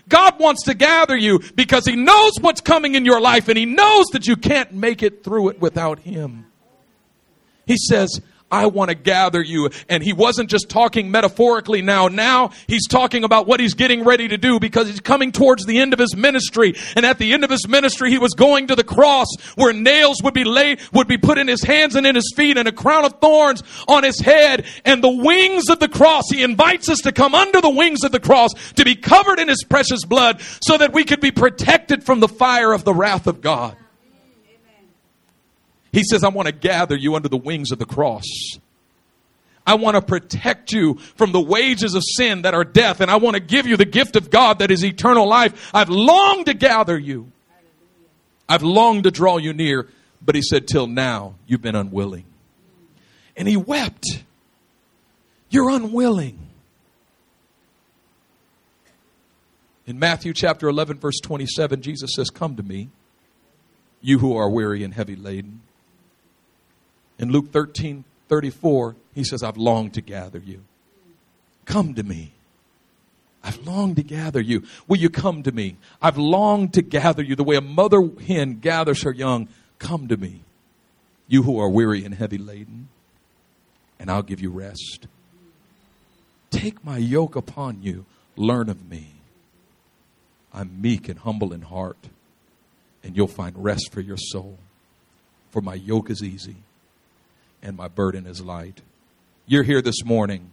God 0.07 0.39
wants 0.39 0.63
to 0.63 0.73
gather 0.73 1.15
you 1.15 1.39
because 1.55 1.85
He 1.85 1.95
knows 1.95 2.33
what's 2.39 2.61
coming 2.61 2.95
in 2.95 3.05
your 3.05 3.19
life 3.19 3.47
and 3.49 3.57
He 3.57 3.65
knows 3.65 4.05
that 4.07 4.27
you 4.27 4.35
can't 4.35 4.73
make 4.73 5.03
it 5.03 5.23
through 5.23 5.49
it 5.49 5.59
without 5.59 5.99
Him. 5.99 6.45
He 7.65 7.77
says, 7.77 8.21
I 8.49 8.67
want 8.67 8.89
to 8.89 8.95
gather 8.95 9.41
you. 9.41 9.69
And 9.89 10.01
he 10.01 10.13
wasn't 10.13 10.49
just 10.49 10.69
talking 10.69 11.11
metaphorically 11.11 11.81
now. 11.81 12.07
Now 12.07 12.51
he's 12.67 12.87
talking 12.87 13.23
about 13.23 13.45
what 13.45 13.59
he's 13.59 13.73
getting 13.73 14.03
ready 14.03 14.29
to 14.29 14.37
do 14.37 14.59
because 14.59 14.87
he's 14.87 15.01
coming 15.01 15.31
towards 15.31 15.65
the 15.65 15.79
end 15.79 15.93
of 15.93 15.99
his 15.99 16.15
ministry. 16.15 16.75
And 16.95 17.05
at 17.05 17.17
the 17.17 17.33
end 17.33 17.43
of 17.43 17.49
his 17.49 17.67
ministry, 17.67 18.09
he 18.09 18.17
was 18.17 18.33
going 18.33 18.67
to 18.67 18.75
the 18.75 18.83
cross 18.83 19.27
where 19.55 19.73
nails 19.73 20.21
would 20.23 20.33
be 20.33 20.45
laid, 20.45 20.79
would 20.93 21.07
be 21.07 21.17
put 21.17 21.37
in 21.37 21.47
his 21.47 21.63
hands 21.63 21.95
and 21.95 22.07
in 22.07 22.15
his 22.15 22.31
feet 22.35 22.57
and 22.57 22.67
a 22.67 22.71
crown 22.71 23.03
of 23.03 23.19
thorns 23.19 23.63
on 23.87 24.03
his 24.03 24.19
head 24.19 24.65
and 24.85 25.03
the 25.03 25.09
wings 25.09 25.69
of 25.69 25.79
the 25.79 25.89
cross. 25.89 26.23
He 26.31 26.43
invites 26.43 26.87
us 26.89 26.99
to 26.99 27.11
come 27.11 27.35
under 27.35 27.59
the 27.59 27.69
wings 27.69 28.03
of 28.03 28.11
the 28.13 28.19
cross 28.19 28.51
to 28.75 28.85
be 28.85 28.95
covered 28.95 29.39
in 29.39 29.49
his 29.49 29.63
precious 29.63 30.05
blood 30.05 30.41
so 30.61 30.77
that 30.77 30.93
we 30.93 31.03
could 31.03 31.19
be 31.19 31.31
protected 31.31 32.03
from 32.03 32.21
the 32.21 32.29
fire 32.29 32.71
of 32.71 32.85
the 32.85 32.93
wrath 32.93 33.27
of 33.27 33.41
God. 33.41 33.75
He 35.91 36.03
says, 36.03 36.23
I 36.23 36.29
want 36.29 36.47
to 36.47 36.53
gather 36.53 36.95
you 36.95 37.15
under 37.15 37.29
the 37.29 37.37
wings 37.37 37.71
of 37.71 37.79
the 37.79 37.85
cross. 37.85 38.25
I 39.65 39.75
want 39.75 39.95
to 39.95 40.01
protect 40.01 40.71
you 40.71 40.95
from 41.15 41.33
the 41.33 41.41
wages 41.41 41.93
of 41.93 42.01
sin 42.15 42.43
that 42.43 42.53
are 42.53 42.63
death, 42.63 43.01
and 43.01 43.11
I 43.11 43.17
want 43.17 43.35
to 43.35 43.41
give 43.41 43.67
you 43.67 43.75
the 43.75 43.85
gift 43.85 44.15
of 44.15 44.29
God 44.29 44.59
that 44.59 44.71
is 44.71 44.83
eternal 44.83 45.27
life. 45.27 45.71
I've 45.73 45.89
longed 45.89 46.45
to 46.45 46.53
gather 46.53 46.97
you. 46.97 47.31
I've 48.47 48.63
longed 48.63 49.03
to 49.03 49.11
draw 49.11 49.37
you 49.37 49.51
near, 49.51 49.89
but 50.21 50.35
he 50.35 50.41
said, 50.41 50.67
Till 50.69 50.87
now, 50.87 51.35
you've 51.47 51.61
been 51.61 51.75
unwilling. 51.75 52.23
And 53.35 53.45
he 53.47 53.57
wept. 53.57 54.23
You're 55.49 55.69
unwilling. 55.69 56.39
In 59.85 59.99
Matthew 59.99 60.33
chapter 60.33 60.67
11, 60.67 60.99
verse 60.99 61.19
27, 61.21 61.81
Jesus 61.81 62.11
says, 62.15 62.29
Come 62.29 62.55
to 62.55 62.63
me, 62.63 62.89
you 64.01 64.19
who 64.19 64.35
are 64.35 64.49
weary 64.49 64.83
and 64.83 64.93
heavy 64.93 65.15
laden, 65.15 65.61
in 67.19 67.31
Luke 67.31 67.51
13 67.51 68.03
34, 68.27 68.95
he 69.15 69.23
says, 69.23 69.41
I've 69.41 69.57
longed 69.57 69.93
to 69.93 70.01
gather 70.01 70.39
you. 70.39 70.63
Come 71.65 71.93
to 71.95 72.03
me. 72.03 72.33
I've 73.43 73.65
longed 73.65 73.95
to 73.97 74.03
gather 74.03 74.41
you. 74.41 74.63
Will 74.87 74.97
you 74.97 75.09
come 75.09 75.43
to 75.43 75.51
me? 75.51 75.77
I've 76.01 76.17
longed 76.17 76.73
to 76.73 76.81
gather 76.81 77.23
you 77.23 77.35
the 77.35 77.43
way 77.43 77.55
a 77.55 77.61
mother 77.61 78.01
hen 78.27 78.59
gathers 78.59 79.03
her 79.03 79.11
young. 79.11 79.47
Come 79.79 80.07
to 80.09 80.17
me, 80.17 80.41
you 81.27 81.43
who 81.43 81.59
are 81.59 81.69
weary 81.69 82.03
and 82.03 82.15
heavy 82.15 82.37
laden, 82.37 82.89
and 83.99 84.11
I'll 84.11 84.23
give 84.23 84.41
you 84.41 84.49
rest. 84.49 85.07
Take 86.51 86.83
my 86.83 86.97
yoke 86.97 87.35
upon 87.35 87.81
you. 87.81 88.05
Learn 88.35 88.69
of 88.69 88.89
me. 88.89 89.13
I'm 90.53 90.81
meek 90.81 91.07
and 91.07 91.19
humble 91.19 91.53
in 91.53 91.61
heart, 91.61 92.09
and 93.03 93.15
you'll 93.15 93.27
find 93.27 93.55
rest 93.55 93.91
for 93.91 94.01
your 94.01 94.17
soul. 94.17 94.57
For 95.51 95.61
my 95.61 95.75
yoke 95.75 96.09
is 96.09 96.21
easy 96.21 96.57
and 97.61 97.77
my 97.77 97.87
burden 97.87 98.25
is 98.25 98.41
light. 98.41 98.81
You're 99.45 99.63
here 99.63 99.81
this 99.81 100.03
morning 100.03 100.51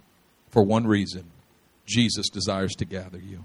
for 0.50 0.62
one 0.62 0.86
reason 0.86 1.24
Jesus 1.86 2.28
desires 2.28 2.74
to 2.76 2.84
gather 2.84 3.18
you. 3.18 3.44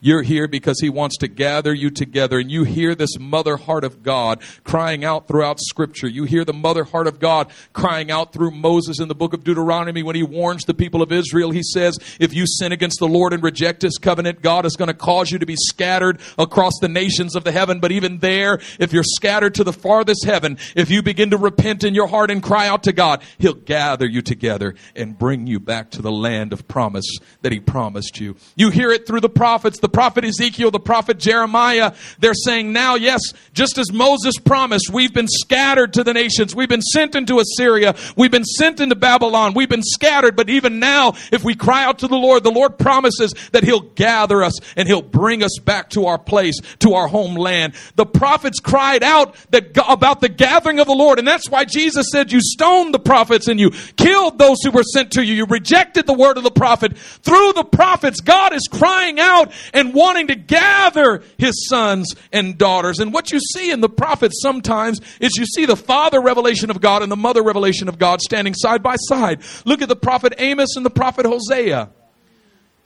You're 0.00 0.22
here 0.22 0.46
because 0.46 0.80
He 0.80 0.90
wants 0.90 1.16
to 1.18 1.28
gather 1.28 1.74
you 1.74 1.90
together. 1.90 2.38
And 2.38 2.50
you 2.50 2.62
hear 2.62 2.94
this 2.94 3.18
mother 3.18 3.56
heart 3.56 3.82
of 3.82 4.02
God 4.04 4.40
crying 4.62 5.04
out 5.04 5.26
throughout 5.26 5.58
Scripture. 5.60 6.08
You 6.08 6.24
hear 6.24 6.44
the 6.44 6.52
mother 6.52 6.84
heart 6.84 7.08
of 7.08 7.18
God 7.18 7.50
crying 7.72 8.10
out 8.10 8.32
through 8.32 8.52
Moses 8.52 9.00
in 9.00 9.08
the 9.08 9.14
book 9.14 9.32
of 9.32 9.42
Deuteronomy 9.42 10.04
when 10.04 10.14
he 10.14 10.22
warns 10.22 10.64
the 10.64 10.74
people 10.74 11.02
of 11.02 11.10
Israel. 11.10 11.50
He 11.50 11.64
says, 11.64 11.98
If 12.20 12.32
you 12.32 12.46
sin 12.46 12.70
against 12.70 13.00
the 13.00 13.08
Lord 13.08 13.32
and 13.32 13.42
reject 13.42 13.82
His 13.82 13.98
covenant, 13.98 14.40
God 14.40 14.64
is 14.64 14.76
going 14.76 14.86
to 14.86 14.94
cause 14.94 15.32
you 15.32 15.38
to 15.40 15.46
be 15.46 15.56
scattered 15.56 16.20
across 16.38 16.74
the 16.80 16.88
nations 16.88 17.34
of 17.34 17.42
the 17.42 17.52
heaven. 17.52 17.80
But 17.80 17.90
even 17.90 18.18
there, 18.18 18.60
if 18.78 18.92
you're 18.92 19.02
scattered 19.02 19.56
to 19.56 19.64
the 19.64 19.72
farthest 19.72 20.24
heaven, 20.24 20.58
if 20.76 20.90
you 20.90 21.02
begin 21.02 21.30
to 21.30 21.36
repent 21.36 21.82
in 21.82 21.94
your 21.94 22.06
heart 22.06 22.30
and 22.30 22.40
cry 22.40 22.68
out 22.68 22.84
to 22.84 22.92
God, 22.92 23.22
He'll 23.38 23.54
gather 23.54 24.06
you 24.06 24.22
together 24.22 24.76
and 24.94 25.18
bring 25.18 25.48
you 25.48 25.58
back 25.58 25.90
to 25.92 26.02
the 26.02 26.12
land 26.12 26.52
of 26.52 26.68
promise 26.68 27.18
that 27.42 27.50
He 27.50 27.58
promised 27.58 28.20
you. 28.20 28.36
You 28.54 28.70
hear 28.70 28.92
it 28.92 29.04
through 29.04 29.20
the 29.20 29.28
prophets. 29.28 29.80
The 29.88 29.94
prophet 29.94 30.24
Ezekiel, 30.24 30.70
the 30.70 30.78
prophet 30.78 31.18
Jeremiah, 31.18 31.94
they're 32.18 32.34
saying 32.34 32.72
now, 32.74 32.94
yes, 32.96 33.20
just 33.54 33.78
as 33.78 33.90
Moses 33.90 34.34
promised, 34.44 34.90
we've 34.92 35.14
been 35.14 35.28
scattered 35.28 35.94
to 35.94 36.04
the 36.04 36.12
nations. 36.12 36.54
We've 36.54 36.68
been 36.68 36.82
sent 36.82 37.14
into 37.14 37.38
Assyria. 37.38 37.94
We've 38.16 38.30
been 38.30 38.44
sent 38.44 38.80
into 38.80 38.96
Babylon. 38.96 39.54
We've 39.54 39.68
been 39.68 39.82
scattered. 39.82 40.36
But 40.36 40.50
even 40.50 40.78
now, 40.78 41.14
if 41.32 41.42
we 41.42 41.54
cry 41.54 41.84
out 41.84 42.00
to 42.00 42.08
the 42.08 42.16
Lord, 42.16 42.44
the 42.44 42.50
Lord 42.50 42.78
promises 42.78 43.32
that 43.52 43.64
He'll 43.64 43.80
gather 43.80 44.42
us 44.42 44.60
and 44.76 44.86
He'll 44.86 45.00
bring 45.00 45.42
us 45.42 45.58
back 45.58 45.88
to 45.90 46.06
our 46.06 46.18
place, 46.18 46.60
to 46.80 46.92
our 46.92 47.08
homeland. 47.08 47.74
The 47.96 48.06
prophets 48.06 48.60
cried 48.60 49.02
out 49.02 49.34
that, 49.50 49.76
about 49.88 50.20
the 50.20 50.28
gathering 50.28 50.80
of 50.80 50.86
the 50.86 50.92
Lord. 50.92 51.18
And 51.18 51.26
that's 51.26 51.48
why 51.48 51.64
Jesus 51.64 52.08
said, 52.12 52.30
you 52.30 52.40
stoned 52.42 52.92
the 52.92 52.98
prophets 52.98 53.48
and 53.48 53.58
you 53.58 53.70
killed 53.96 54.38
those 54.38 54.58
who 54.62 54.70
were 54.70 54.82
sent 54.82 55.12
to 55.12 55.24
you. 55.24 55.32
You 55.32 55.46
rejected 55.46 56.06
the 56.06 56.12
word 56.12 56.36
of 56.36 56.42
the 56.42 56.50
prophet. 56.50 56.96
Through 56.98 57.54
the 57.54 57.64
prophets, 57.64 58.20
God 58.20 58.52
is 58.52 58.68
crying 58.70 59.18
out 59.18 59.50
and 59.78 59.94
wanting 59.94 60.26
to 60.26 60.34
gather 60.34 61.22
his 61.38 61.68
sons 61.68 62.14
and 62.32 62.58
daughters. 62.58 62.98
And 62.98 63.12
what 63.12 63.30
you 63.30 63.38
see 63.38 63.70
in 63.70 63.80
the 63.80 63.88
prophets 63.88 64.40
sometimes 64.42 65.00
is 65.20 65.36
you 65.36 65.46
see 65.46 65.66
the 65.66 65.76
father 65.76 66.20
revelation 66.20 66.68
of 66.70 66.80
God 66.80 67.02
and 67.02 67.12
the 67.12 67.16
mother 67.16 67.42
revelation 67.42 67.88
of 67.88 67.96
God 67.96 68.20
standing 68.20 68.54
side 68.54 68.82
by 68.82 68.96
side. 68.96 69.40
Look 69.64 69.80
at 69.80 69.88
the 69.88 69.96
prophet 69.96 70.34
Amos 70.38 70.76
and 70.76 70.84
the 70.84 70.90
prophet 70.90 71.26
Hosea. 71.26 71.90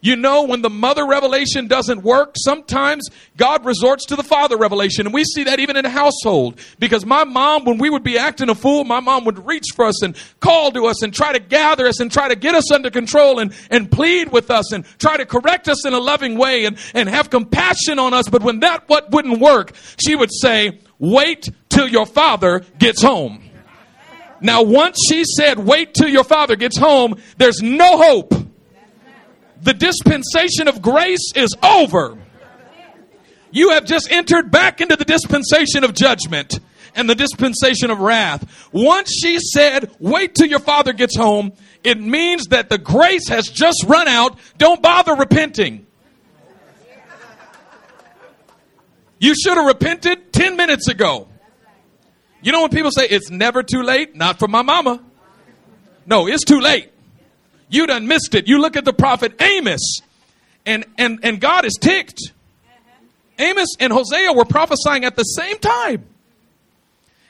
You 0.04 0.16
know, 0.16 0.42
when 0.42 0.62
the 0.62 0.68
mother 0.68 1.06
revelation 1.06 1.68
doesn't 1.68 2.02
work, 2.02 2.34
sometimes 2.36 3.08
God 3.36 3.64
resorts 3.64 4.04
to 4.06 4.16
the 4.16 4.24
father 4.24 4.56
revelation. 4.56 5.06
And 5.06 5.14
we 5.14 5.22
see 5.22 5.44
that 5.44 5.60
even 5.60 5.76
in 5.76 5.86
a 5.86 5.90
household. 5.90 6.58
Because 6.80 7.06
my 7.06 7.22
mom, 7.22 7.64
when 7.64 7.78
we 7.78 7.88
would 7.88 8.02
be 8.02 8.18
acting 8.18 8.48
a 8.48 8.54
fool, 8.56 8.82
my 8.82 8.98
mom 8.98 9.24
would 9.26 9.46
reach 9.46 9.66
for 9.76 9.84
us 9.84 10.02
and 10.02 10.16
call 10.40 10.72
to 10.72 10.86
us 10.86 11.04
and 11.04 11.14
try 11.14 11.32
to 11.32 11.38
gather 11.38 11.86
us 11.86 12.00
and 12.00 12.10
try 12.10 12.26
to 12.26 12.34
get 12.34 12.56
us 12.56 12.72
under 12.72 12.90
control 12.90 13.38
and, 13.38 13.54
and 13.70 13.92
plead 13.92 14.32
with 14.32 14.50
us 14.50 14.72
and 14.72 14.84
try 14.98 15.16
to 15.16 15.24
correct 15.24 15.68
us 15.68 15.86
in 15.86 15.92
a 15.92 16.00
loving 16.00 16.36
way 16.36 16.64
and, 16.64 16.78
and 16.94 17.08
have 17.08 17.30
compassion 17.30 18.00
on 18.00 18.12
us. 18.12 18.28
But 18.28 18.42
when 18.42 18.58
that 18.58 18.88
what 18.88 19.12
wouldn't 19.12 19.38
work, 19.38 19.72
she 20.04 20.16
would 20.16 20.32
say, 20.32 20.80
wait 20.98 21.48
till 21.68 21.86
your 21.86 22.06
father 22.06 22.64
gets 22.76 23.00
home. 23.02 23.40
Now, 24.40 24.64
once 24.64 24.98
she 25.08 25.22
said, 25.24 25.60
wait 25.60 25.94
till 25.94 26.08
your 26.08 26.24
father 26.24 26.56
gets 26.56 26.76
home, 26.76 27.22
there's 27.38 27.62
no 27.62 27.96
hope 27.96 28.34
the 29.62 29.72
dispensation 29.72 30.68
of 30.68 30.83
grace 30.83 31.33
is 31.35 31.55
over. 31.62 32.18
You 33.51 33.70
have 33.70 33.85
just 33.85 34.11
entered 34.11 34.51
back 34.51 34.81
into 34.81 34.96
the 34.96 35.05
dispensation 35.05 35.85
of 35.85 35.94
judgment 35.94 36.59
and 36.94 37.09
the 37.09 37.14
dispensation 37.14 37.90
of 37.90 38.01
wrath. 38.01 38.68
Once 38.72 39.11
she 39.12 39.38
said, 39.38 39.90
wait 39.98 40.35
till 40.35 40.48
your 40.48 40.59
father 40.59 40.92
gets 40.92 41.16
home, 41.16 41.53
it 41.85 42.01
means 42.01 42.46
that 42.46 42.70
the 42.70 42.79
grace 42.79 43.29
has 43.29 43.46
just 43.46 43.85
run 43.87 44.09
out. 44.09 44.38
Don't 44.59 44.83
bother 44.83 45.14
repenting. 45.14 45.87
You 49.18 49.35
should 49.35 49.57
have 49.57 49.66
repented 49.66 50.33
10 50.33 50.57
minutes 50.57 50.88
ago. 50.88 51.29
You 52.42 52.51
know 52.51 52.62
when 52.62 52.70
people 52.70 52.90
say 52.90 53.07
it's 53.07 53.31
never 53.31 53.62
too 53.62 53.83
late? 53.83 54.16
Not 54.16 54.40
for 54.40 54.48
my 54.48 54.62
mama. 54.62 55.01
No, 56.07 56.27
it's 56.27 56.44
too 56.44 56.59
late. 56.59 56.90
You 57.72 57.87
done 57.87 58.06
missed 58.06 58.35
it. 58.35 58.46
You 58.46 58.61
look 58.61 58.76
at 58.76 58.85
the 58.85 58.92
prophet 58.92 59.40
Amos, 59.40 60.00
and, 60.66 60.85
and, 60.98 61.20
and 61.22 61.40
God 61.40 61.64
is 61.64 61.72
ticked. 61.80 62.20
Amos 63.38 63.68
and 63.80 63.90
Hosea 63.90 64.35
were 64.35 64.44
prophesying 64.44 65.06
at 65.06 65.16
the 65.16 65.22
same 65.22 65.58
time. 65.58 66.04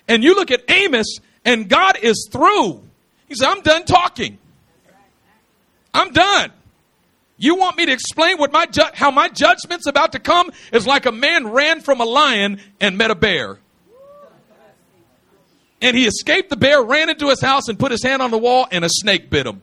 And 0.08 0.24
you 0.24 0.34
look 0.34 0.50
at 0.50 0.68
Amos, 0.68 1.18
and 1.44 1.68
God 1.68 1.96
is 2.02 2.28
through. 2.30 2.82
He 3.28 3.36
said, 3.36 3.48
I'm 3.48 3.62
done 3.62 3.84
talking. 3.84 4.36
I'm 5.94 6.12
done. 6.12 6.50
You 7.36 7.54
want 7.54 7.76
me 7.76 7.86
to 7.86 7.92
explain 7.92 8.38
what 8.38 8.52
my 8.52 8.66
ju- 8.66 8.82
how 8.94 9.12
my 9.12 9.28
judgment's 9.28 9.86
about 9.86 10.12
to 10.12 10.18
come 10.18 10.50
is 10.72 10.88
like 10.88 11.06
a 11.06 11.12
man 11.12 11.48
ran 11.48 11.80
from 11.80 12.00
a 12.00 12.04
lion 12.04 12.60
and 12.80 12.98
met 12.98 13.12
a 13.12 13.14
bear. 13.14 13.58
And 15.80 15.96
he 15.96 16.06
escaped 16.06 16.50
the 16.50 16.56
bear, 16.56 16.82
ran 16.82 17.10
into 17.10 17.28
his 17.28 17.40
house, 17.40 17.68
and 17.68 17.78
put 17.78 17.92
his 17.92 18.02
hand 18.02 18.22
on 18.22 18.32
the 18.32 18.38
wall, 18.38 18.66
and 18.72 18.84
a 18.84 18.88
snake 18.90 19.30
bit 19.30 19.46
him. 19.46 19.62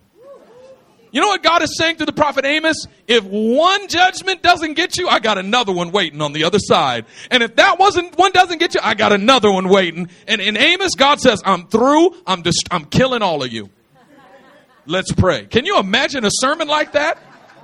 You 1.11 1.21
know 1.21 1.27
what 1.27 1.41
God 1.41 1.63
is 1.63 1.75
saying 1.77 1.97
to 1.97 2.05
the 2.05 2.11
prophet 2.11 2.45
Amos? 2.45 2.85
If 3.07 3.23
one 3.23 3.87
judgment 3.87 4.43
doesn't 4.43 4.73
get 4.75 4.97
you, 4.97 5.07
I 5.07 5.19
got 5.19 5.37
another 5.37 5.71
one 5.71 5.91
waiting 5.91 6.21
on 6.21 6.33
the 6.33 6.43
other 6.43 6.59
side. 6.59 7.05
And 7.31 7.41
if 7.41 7.55
that 7.55 7.79
wasn't 7.79 8.17
one 8.17 8.31
doesn't 8.31 8.59
get 8.59 8.75
you, 8.75 8.81
I 8.83 8.93
got 8.93 9.11
another 9.11 9.51
one 9.51 9.69
waiting. 9.69 10.09
And 10.27 10.39
in 10.39 10.55
Amos, 10.55 10.95
God 10.95 11.19
says, 11.19 11.41
I'm 11.45 11.67
through. 11.67 12.15
I'm 12.27 12.43
just, 12.43 12.67
I'm 12.71 12.85
killing 12.85 13.21
all 13.21 13.43
of 13.43 13.51
you. 13.51 13.69
Let's 14.85 15.11
pray. 15.11 15.45
Can 15.45 15.65
you 15.65 15.79
imagine 15.79 16.25
a 16.25 16.31
sermon 16.31 16.67
like 16.67 16.93
that? 16.93 17.17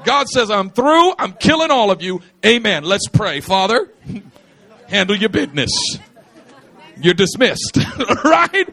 God 0.05 0.27
says, 0.27 0.51
I'm 0.51 0.69
through. 0.69 1.13
I'm 1.17 1.33
killing 1.33 1.71
all 1.71 1.91
of 1.91 2.01
you. 2.01 2.21
Amen. 2.45 2.83
Let's 2.83 3.07
pray. 3.07 3.41
Father, 3.41 3.89
handle 4.87 5.15
your 5.15 5.29
business. 5.29 5.71
You're 6.97 7.15
dismissed. 7.15 7.77
right? 8.23 8.69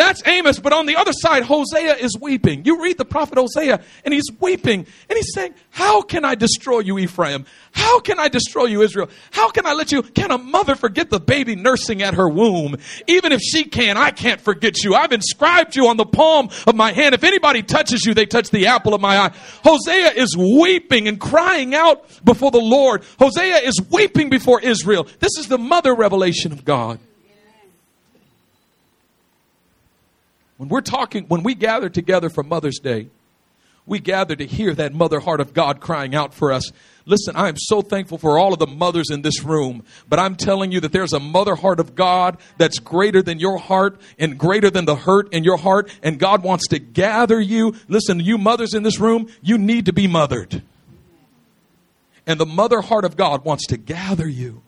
That's 0.00 0.26
Amos. 0.26 0.58
But 0.58 0.72
on 0.72 0.86
the 0.86 0.96
other 0.96 1.12
side, 1.12 1.42
Hosea 1.42 1.96
is 1.96 2.16
weeping. 2.18 2.64
You 2.64 2.82
read 2.82 2.96
the 2.96 3.04
prophet 3.04 3.36
Hosea, 3.36 3.82
and 4.02 4.14
he's 4.14 4.30
weeping. 4.40 4.86
And 5.10 5.16
he's 5.16 5.34
saying, 5.34 5.54
How 5.68 6.00
can 6.00 6.24
I 6.24 6.36
destroy 6.36 6.78
you, 6.78 6.98
Ephraim? 6.98 7.44
How 7.72 8.00
can 8.00 8.18
I 8.18 8.28
destroy 8.28 8.64
you, 8.64 8.80
Israel? 8.80 9.10
How 9.30 9.50
can 9.50 9.66
I 9.66 9.74
let 9.74 9.92
you? 9.92 10.02
Can 10.02 10.30
a 10.30 10.38
mother 10.38 10.74
forget 10.74 11.10
the 11.10 11.20
baby 11.20 11.54
nursing 11.54 12.00
at 12.00 12.14
her 12.14 12.30
womb? 12.30 12.76
Even 13.08 13.30
if 13.30 13.42
she 13.42 13.64
can, 13.64 13.98
I 13.98 14.10
can't 14.10 14.40
forget 14.40 14.82
you. 14.82 14.94
I've 14.94 15.12
inscribed 15.12 15.76
you 15.76 15.88
on 15.88 15.98
the 15.98 16.06
palm 16.06 16.48
of 16.66 16.74
my 16.74 16.92
hand. 16.92 17.14
If 17.14 17.22
anybody 17.22 17.62
touches 17.62 18.06
you, 18.06 18.14
they 18.14 18.24
touch 18.24 18.48
the 18.48 18.68
apple 18.68 18.94
of 18.94 19.02
my 19.02 19.18
eye. 19.18 19.32
Hosea 19.64 20.12
is 20.12 20.34
weeping 20.34 21.08
and 21.08 21.20
crying 21.20 21.74
out 21.74 22.06
before 22.24 22.50
the 22.50 22.58
Lord. 22.58 23.04
Hosea 23.18 23.58
is 23.58 23.78
weeping 23.90 24.30
before 24.30 24.62
Israel. 24.62 25.06
This 25.18 25.36
is 25.38 25.48
the 25.48 25.58
mother 25.58 25.94
revelation 25.94 26.52
of 26.52 26.64
God. 26.64 27.00
When 30.60 30.68
we're 30.68 30.82
talking, 30.82 31.24
when 31.24 31.42
we 31.42 31.54
gather 31.54 31.88
together 31.88 32.28
for 32.28 32.42
Mother's 32.42 32.80
Day, 32.80 33.08
we 33.86 33.98
gather 33.98 34.36
to 34.36 34.44
hear 34.44 34.74
that 34.74 34.92
mother 34.92 35.18
heart 35.18 35.40
of 35.40 35.54
God 35.54 35.80
crying 35.80 36.14
out 36.14 36.34
for 36.34 36.52
us. 36.52 36.70
Listen, 37.06 37.34
I 37.34 37.48
am 37.48 37.56
so 37.56 37.80
thankful 37.80 38.18
for 38.18 38.38
all 38.38 38.52
of 38.52 38.58
the 38.58 38.66
mothers 38.66 39.08
in 39.08 39.22
this 39.22 39.42
room, 39.42 39.84
but 40.06 40.18
I'm 40.18 40.36
telling 40.36 40.70
you 40.70 40.78
that 40.80 40.92
there's 40.92 41.14
a 41.14 41.18
mother 41.18 41.54
heart 41.54 41.80
of 41.80 41.94
God 41.94 42.36
that's 42.58 42.78
greater 42.78 43.22
than 43.22 43.40
your 43.40 43.56
heart 43.56 43.98
and 44.18 44.36
greater 44.36 44.68
than 44.68 44.84
the 44.84 44.96
hurt 44.96 45.32
in 45.32 45.44
your 45.44 45.56
heart, 45.56 45.90
and 46.02 46.18
God 46.18 46.42
wants 46.42 46.68
to 46.68 46.78
gather 46.78 47.40
you. 47.40 47.74
Listen, 47.88 48.20
you 48.20 48.36
mothers 48.36 48.74
in 48.74 48.82
this 48.82 49.00
room, 49.00 49.28
you 49.40 49.56
need 49.56 49.86
to 49.86 49.94
be 49.94 50.06
mothered. 50.06 50.62
And 52.26 52.38
the 52.38 52.44
mother 52.44 52.82
heart 52.82 53.06
of 53.06 53.16
God 53.16 53.46
wants 53.46 53.66
to 53.68 53.78
gather 53.78 54.28
you 54.28 54.60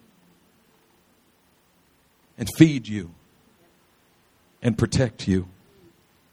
and 2.35 2.49
feed 2.57 2.87
you 2.87 3.11
and 4.59 4.75
protect 4.75 5.27
you 5.27 5.49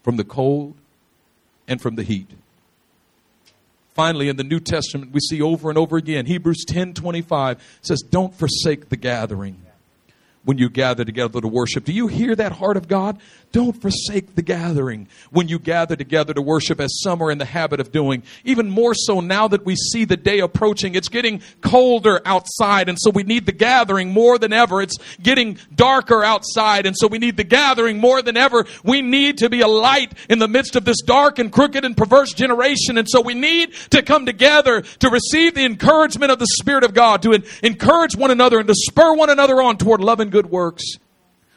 from 0.03 0.17
the 0.17 0.23
cold 0.23 0.75
and 1.67 1.81
from 1.81 1.95
the 1.95 2.03
heat. 2.03 2.29
Finally, 3.93 4.29
in 4.29 4.37
the 4.37 4.43
New 4.43 4.59
Testament, 4.59 5.11
we 5.11 5.19
see 5.19 5.41
over 5.41 5.69
and 5.69 5.77
over 5.77 5.97
again, 5.97 6.25
Hebrews 6.25 6.63
10 6.65 6.93
25 6.93 7.79
says, 7.81 8.01
Don't 8.01 8.33
forsake 8.33 8.89
the 8.89 8.97
gathering 8.97 9.61
when 10.43 10.57
you 10.57 10.69
gather 10.69 11.05
together 11.05 11.39
to 11.39 11.47
worship. 11.47 11.85
Do 11.85 11.93
you 11.93 12.07
hear 12.07 12.35
that 12.35 12.53
heart 12.53 12.77
of 12.77 12.87
God? 12.87 13.19
Don't 13.51 13.73
forsake 13.73 14.35
the 14.35 14.41
gathering 14.41 15.07
when 15.29 15.49
you 15.49 15.59
gather 15.59 15.95
together 15.95 16.33
to 16.33 16.41
worship, 16.41 16.79
as 16.79 17.01
some 17.01 17.21
are 17.21 17.29
in 17.29 17.37
the 17.37 17.45
habit 17.45 17.79
of 17.79 17.91
doing. 17.91 18.23
Even 18.45 18.69
more 18.69 18.93
so 18.93 19.19
now 19.19 19.47
that 19.49 19.65
we 19.65 19.75
see 19.75 20.05
the 20.05 20.15
day 20.15 20.39
approaching. 20.39 20.95
It's 20.95 21.09
getting 21.09 21.41
colder 21.59 22.21
outside, 22.25 22.87
and 22.87 22.97
so 22.99 23.11
we 23.11 23.23
need 23.23 23.45
the 23.45 23.51
gathering 23.51 24.09
more 24.09 24.37
than 24.37 24.53
ever. 24.53 24.81
It's 24.81 24.97
getting 25.21 25.57
darker 25.75 26.23
outside, 26.23 26.85
and 26.85 26.95
so 26.97 27.07
we 27.07 27.17
need 27.17 27.35
the 27.35 27.43
gathering 27.43 27.97
more 27.97 28.21
than 28.21 28.37
ever. 28.37 28.65
We 28.83 29.01
need 29.01 29.39
to 29.39 29.49
be 29.49 29.61
a 29.61 29.67
light 29.67 30.13
in 30.29 30.39
the 30.39 30.47
midst 30.47 30.75
of 30.77 30.85
this 30.85 31.01
dark 31.01 31.37
and 31.37 31.51
crooked 31.51 31.83
and 31.83 31.95
perverse 31.95 32.33
generation, 32.33 32.97
and 32.97 33.07
so 33.07 33.19
we 33.21 33.33
need 33.33 33.73
to 33.89 34.01
come 34.01 34.25
together 34.25 34.81
to 34.81 35.09
receive 35.09 35.55
the 35.55 35.65
encouragement 35.65 36.31
of 36.31 36.39
the 36.39 36.47
Spirit 36.59 36.85
of 36.85 36.93
God, 36.93 37.21
to 37.23 37.33
encourage 37.61 38.15
one 38.15 38.31
another 38.31 38.59
and 38.59 38.67
to 38.67 38.75
spur 38.75 39.13
one 39.13 39.29
another 39.29 39.61
on 39.61 39.77
toward 39.77 39.99
love 39.99 40.21
and 40.21 40.30
good 40.31 40.47
works. 40.47 40.83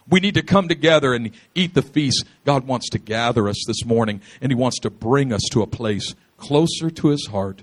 We 0.09 0.21
need 0.21 0.35
to 0.35 0.43
come 0.43 0.69
together 0.69 1.15
and 1.15 1.31
eat 1.55 1.73
the 1.73 1.83
feast. 1.83 2.25
God 2.45 2.67
wants 2.67 2.91
to 2.91 2.99
gather 2.99 3.49
us 3.49 3.65
this 3.67 3.85
morning, 3.87 4.21
and 4.43 4.53
He 4.53 4.57
wants 4.57 4.79
to 4.81 4.91
bring 4.91 5.33
us 5.33 5.43
to 5.53 5.63
a 5.63 5.67
place 5.67 6.15
closer 6.37 6.91
to 6.91 7.09
His 7.09 7.29
heart 7.29 7.63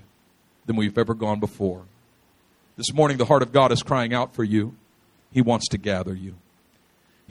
than 0.66 0.76
we've 0.76 0.98
ever 0.98 1.14
gone 1.14 1.38
before. 1.38 1.82
This 2.76 2.92
morning, 2.92 3.18
the 3.18 3.26
heart 3.26 3.42
of 3.42 3.52
God 3.52 3.70
is 3.70 3.82
crying 3.82 4.12
out 4.12 4.34
for 4.34 4.42
you. 4.42 4.74
He 5.32 5.40
wants 5.40 5.68
to 5.68 5.78
gather 5.78 6.14
you. 6.14 6.34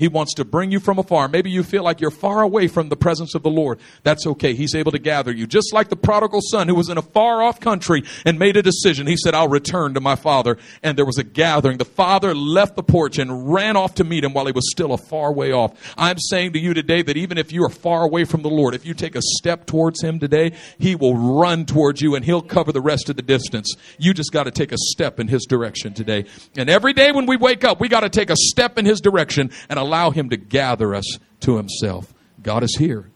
He 0.02 0.08
wants 0.08 0.34
to 0.34 0.46
bring 0.46 0.72
you 0.72 0.80
from 0.80 0.98
afar. 0.98 1.28
Maybe 1.28 1.52
you 1.52 1.62
feel 1.62 1.84
like 1.84 2.02
you're 2.02 2.10
far 2.10 2.42
away 2.42 2.68
from 2.68 2.90
the 2.90 2.96
presence 2.96 3.36
of 3.36 3.44
the 3.44 3.52
Lord. 3.52 3.78
That's 4.02 4.26
okay. 4.26 4.56
He's 4.56 4.74
able 4.74 4.92
to 4.94 4.98
gather 4.98 5.32
you. 5.32 5.46
Just 5.46 5.74
like 5.74 5.90
the 5.90 5.96
prodigal 5.96 6.40
son 6.42 6.68
who 6.68 6.74
was 6.74 6.90
in 6.90 6.98
a 6.98 7.04
far 7.04 7.44
off 7.44 7.60
country 7.60 8.02
and 8.26 8.40
made 8.40 8.58
a 8.58 8.64
decision. 8.64 9.06
He 9.06 9.16
said, 9.16 9.36
I'll 9.36 9.48
return 9.48 9.94
to 9.94 10.02
my 10.02 10.16
father. 10.16 10.58
And 10.82 10.98
there 10.98 11.06
was 11.06 11.20
a 11.20 11.24
gathering. 11.24 11.78
The 11.78 11.86
father 11.86 12.34
left 12.34 12.76
the 12.76 12.82
porch 12.82 13.20
and 13.20 13.54
ran 13.54 13.78
off 13.78 13.94
to 13.96 14.04
meet 14.04 14.24
him 14.24 14.34
while 14.34 14.48
he 14.48 14.52
was 14.52 14.72
still 14.72 14.92
a 14.92 14.98
far 14.98 15.32
way 15.32 15.52
off. 15.52 15.78
I'm 16.00 16.18
saying 16.18 16.54
to 16.54 16.60
you 16.60 16.74
today 16.74 17.04
that 17.04 17.16
even 17.16 17.38
if 17.38 17.52
you 17.52 17.64
are 17.64 17.70
far 17.70 18.04
away 18.04 18.24
from 18.24 18.42
the 18.42 18.50
Lord, 18.50 18.74
if 18.74 18.88
you 18.88 18.96
take 18.96 19.16
a 19.16 19.22
step 19.22 19.68
towards 19.68 20.02
him 20.02 20.18
today, 20.18 20.54
he 20.80 20.96
will 20.96 21.16
run 21.16 21.68
towards 21.68 22.02
you 22.02 22.16
and 22.16 22.26
he'll 22.26 22.42
cover 22.42 22.72
the 22.72 22.82
rest 22.82 23.08
of 23.12 23.18
the 23.18 23.22
distance. 23.22 23.76
You 24.00 24.16
just 24.16 24.32
got 24.32 24.46
to 24.46 24.52
take 24.52 24.72
a 24.72 24.78
step 24.80 25.20
in 25.20 25.28
his 25.28 25.46
direction 25.46 25.94
today. 25.94 26.26
And 26.58 26.72
every 26.72 26.94
day 26.94 27.12
when 27.12 27.28
we 27.28 27.38
wake 27.38 27.64
up, 27.64 27.80
we 27.80 27.88
got 27.88 28.00
to 28.00 28.10
take 28.10 28.32
a 28.32 28.36
step 28.36 28.80
in 28.80 28.86
his 28.86 29.00
direction 29.00 29.52
and 29.70 29.78
allow 29.78 29.91
Him 30.12 30.30
to 30.30 30.38
gather 30.38 30.96
us 30.96 31.18
to 31.42 31.58
Himself. 31.58 32.14
God 32.42 32.64
is 32.64 32.76
here. 32.78 33.10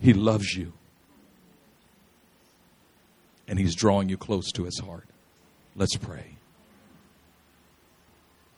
He 0.00 0.12
loves 0.12 0.54
you. 0.54 0.72
And 3.48 3.58
He's 3.58 3.74
drawing 3.74 4.08
you 4.08 4.16
close 4.16 4.52
to 4.52 4.64
His 4.64 4.78
heart. 4.78 5.08
Let's 5.74 5.96
pray. 5.96 6.36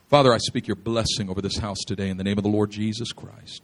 Father, 0.08 0.32
I 0.32 0.38
speak 0.38 0.68
your 0.68 0.76
blessing 0.76 1.28
over 1.28 1.40
this 1.40 1.58
house 1.58 1.78
today 1.86 2.08
in 2.08 2.18
the 2.18 2.24
name 2.24 2.38
of 2.38 2.44
the 2.44 2.50
Lord 2.50 2.70
Jesus 2.70 3.12
Christ. 3.12 3.62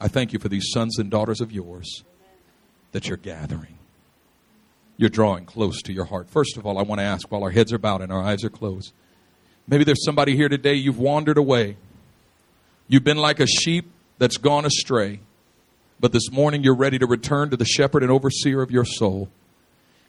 I 0.00 0.08
thank 0.08 0.32
you 0.32 0.38
for 0.38 0.48
these 0.48 0.70
sons 0.72 0.98
and 0.98 1.10
daughters 1.10 1.40
of 1.40 1.52
yours 1.52 2.04
that 2.92 3.08
you're 3.08 3.16
gathering. 3.16 3.78
You're 4.96 5.10
drawing 5.10 5.44
close 5.44 5.82
to 5.82 5.92
your 5.92 6.04
heart. 6.04 6.30
First 6.30 6.56
of 6.56 6.66
all, 6.66 6.78
I 6.78 6.82
want 6.82 7.00
to 7.00 7.04
ask 7.04 7.30
while 7.30 7.42
our 7.42 7.50
heads 7.50 7.72
are 7.72 7.78
bowed 7.78 8.02
and 8.02 8.12
our 8.12 8.22
eyes 8.22 8.44
are 8.44 8.50
closed. 8.50 8.92
Maybe 9.66 9.84
there's 9.84 10.04
somebody 10.04 10.36
here 10.36 10.48
today, 10.48 10.74
you've 10.74 10.98
wandered 10.98 11.38
away. 11.38 11.76
You've 12.92 13.04
been 13.04 13.16
like 13.16 13.40
a 13.40 13.46
sheep 13.46 13.90
that's 14.18 14.36
gone 14.36 14.66
astray, 14.66 15.20
but 15.98 16.12
this 16.12 16.30
morning 16.30 16.62
you're 16.62 16.76
ready 16.76 16.98
to 16.98 17.06
return 17.06 17.48
to 17.48 17.56
the 17.56 17.64
shepherd 17.64 18.02
and 18.02 18.12
overseer 18.12 18.60
of 18.60 18.70
your 18.70 18.84
soul. 18.84 19.30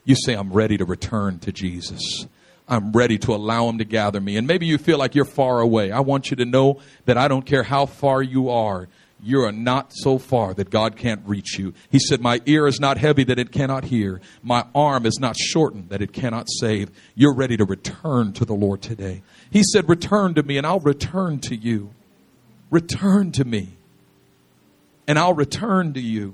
You 0.04 0.16
say, 0.16 0.34
I'm 0.34 0.52
ready 0.52 0.76
to 0.76 0.84
return 0.84 1.40
to 1.40 1.54
Jesus. 1.54 2.28
I'm 2.68 2.92
ready 2.92 3.18
to 3.20 3.34
allow 3.34 3.70
him 3.70 3.78
to 3.78 3.86
gather 3.86 4.20
me. 4.20 4.36
And 4.36 4.46
maybe 4.46 4.66
you 4.66 4.78
feel 4.78 4.98
like 4.98 5.16
you're 5.16 5.24
far 5.24 5.62
away. 5.62 5.94
I 5.94 6.02
want 6.02 6.30
you 6.30 6.36
to 6.36 6.44
know 6.44 6.82
that 7.06 7.18
I 7.18 7.30
don't 7.30 7.46
care 7.46 7.64
how 7.64 7.86
far 7.86 8.22
you 8.22 8.50
are. 8.50 8.90
You 9.24 9.46
are 9.46 9.54
not 9.54 9.94
so 9.94 10.18
far 10.18 10.54
that 10.56 10.70
God 10.70 10.98
can't 10.98 11.22
reach 11.26 11.58
you. 11.58 11.74
He 11.90 12.00
said, 12.00 12.20
My 12.20 12.42
ear 12.46 12.68
is 12.68 12.82
not 12.82 12.98
heavy 12.98 13.24
that 13.24 13.40
it 13.40 13.54
cannot 13.54 13.86
hear. 13.86 14.20
My 14.42 14.66
arm 14.76 15.06
is 15.06 15.20
not 15.22 15.38
shortened 15.38 15.88
that 15.88 16.02
it 16.02 16.12
cannot 16.12 16.48
save. 16.60 16.92
You're 17.16 17.34
ready 17.34 17.56
to 17.56 17.64
return 17.64 18.34
to 18.34 18.44
the 18.44 18.56
Lord 18.56 18.82
today. 18.82 19.24
He 19.52 19.64
said, 19.64 19.88
Return 19.88 20.34
to 20.34 20.44
me 20.44 20.58
and 20.58 20.68
I'll 20.68 20.82
return 20.82 21.40
to 21.44 21.56
you. 21.56 21.92
Return 22.74 23.32
to 23.34 23.46
me, 23.46 23.78
and 25.08 25.20
I'll 25.20 25.36
return 25.36 25.94
to 25.94 26.02
you. 26.02 26.34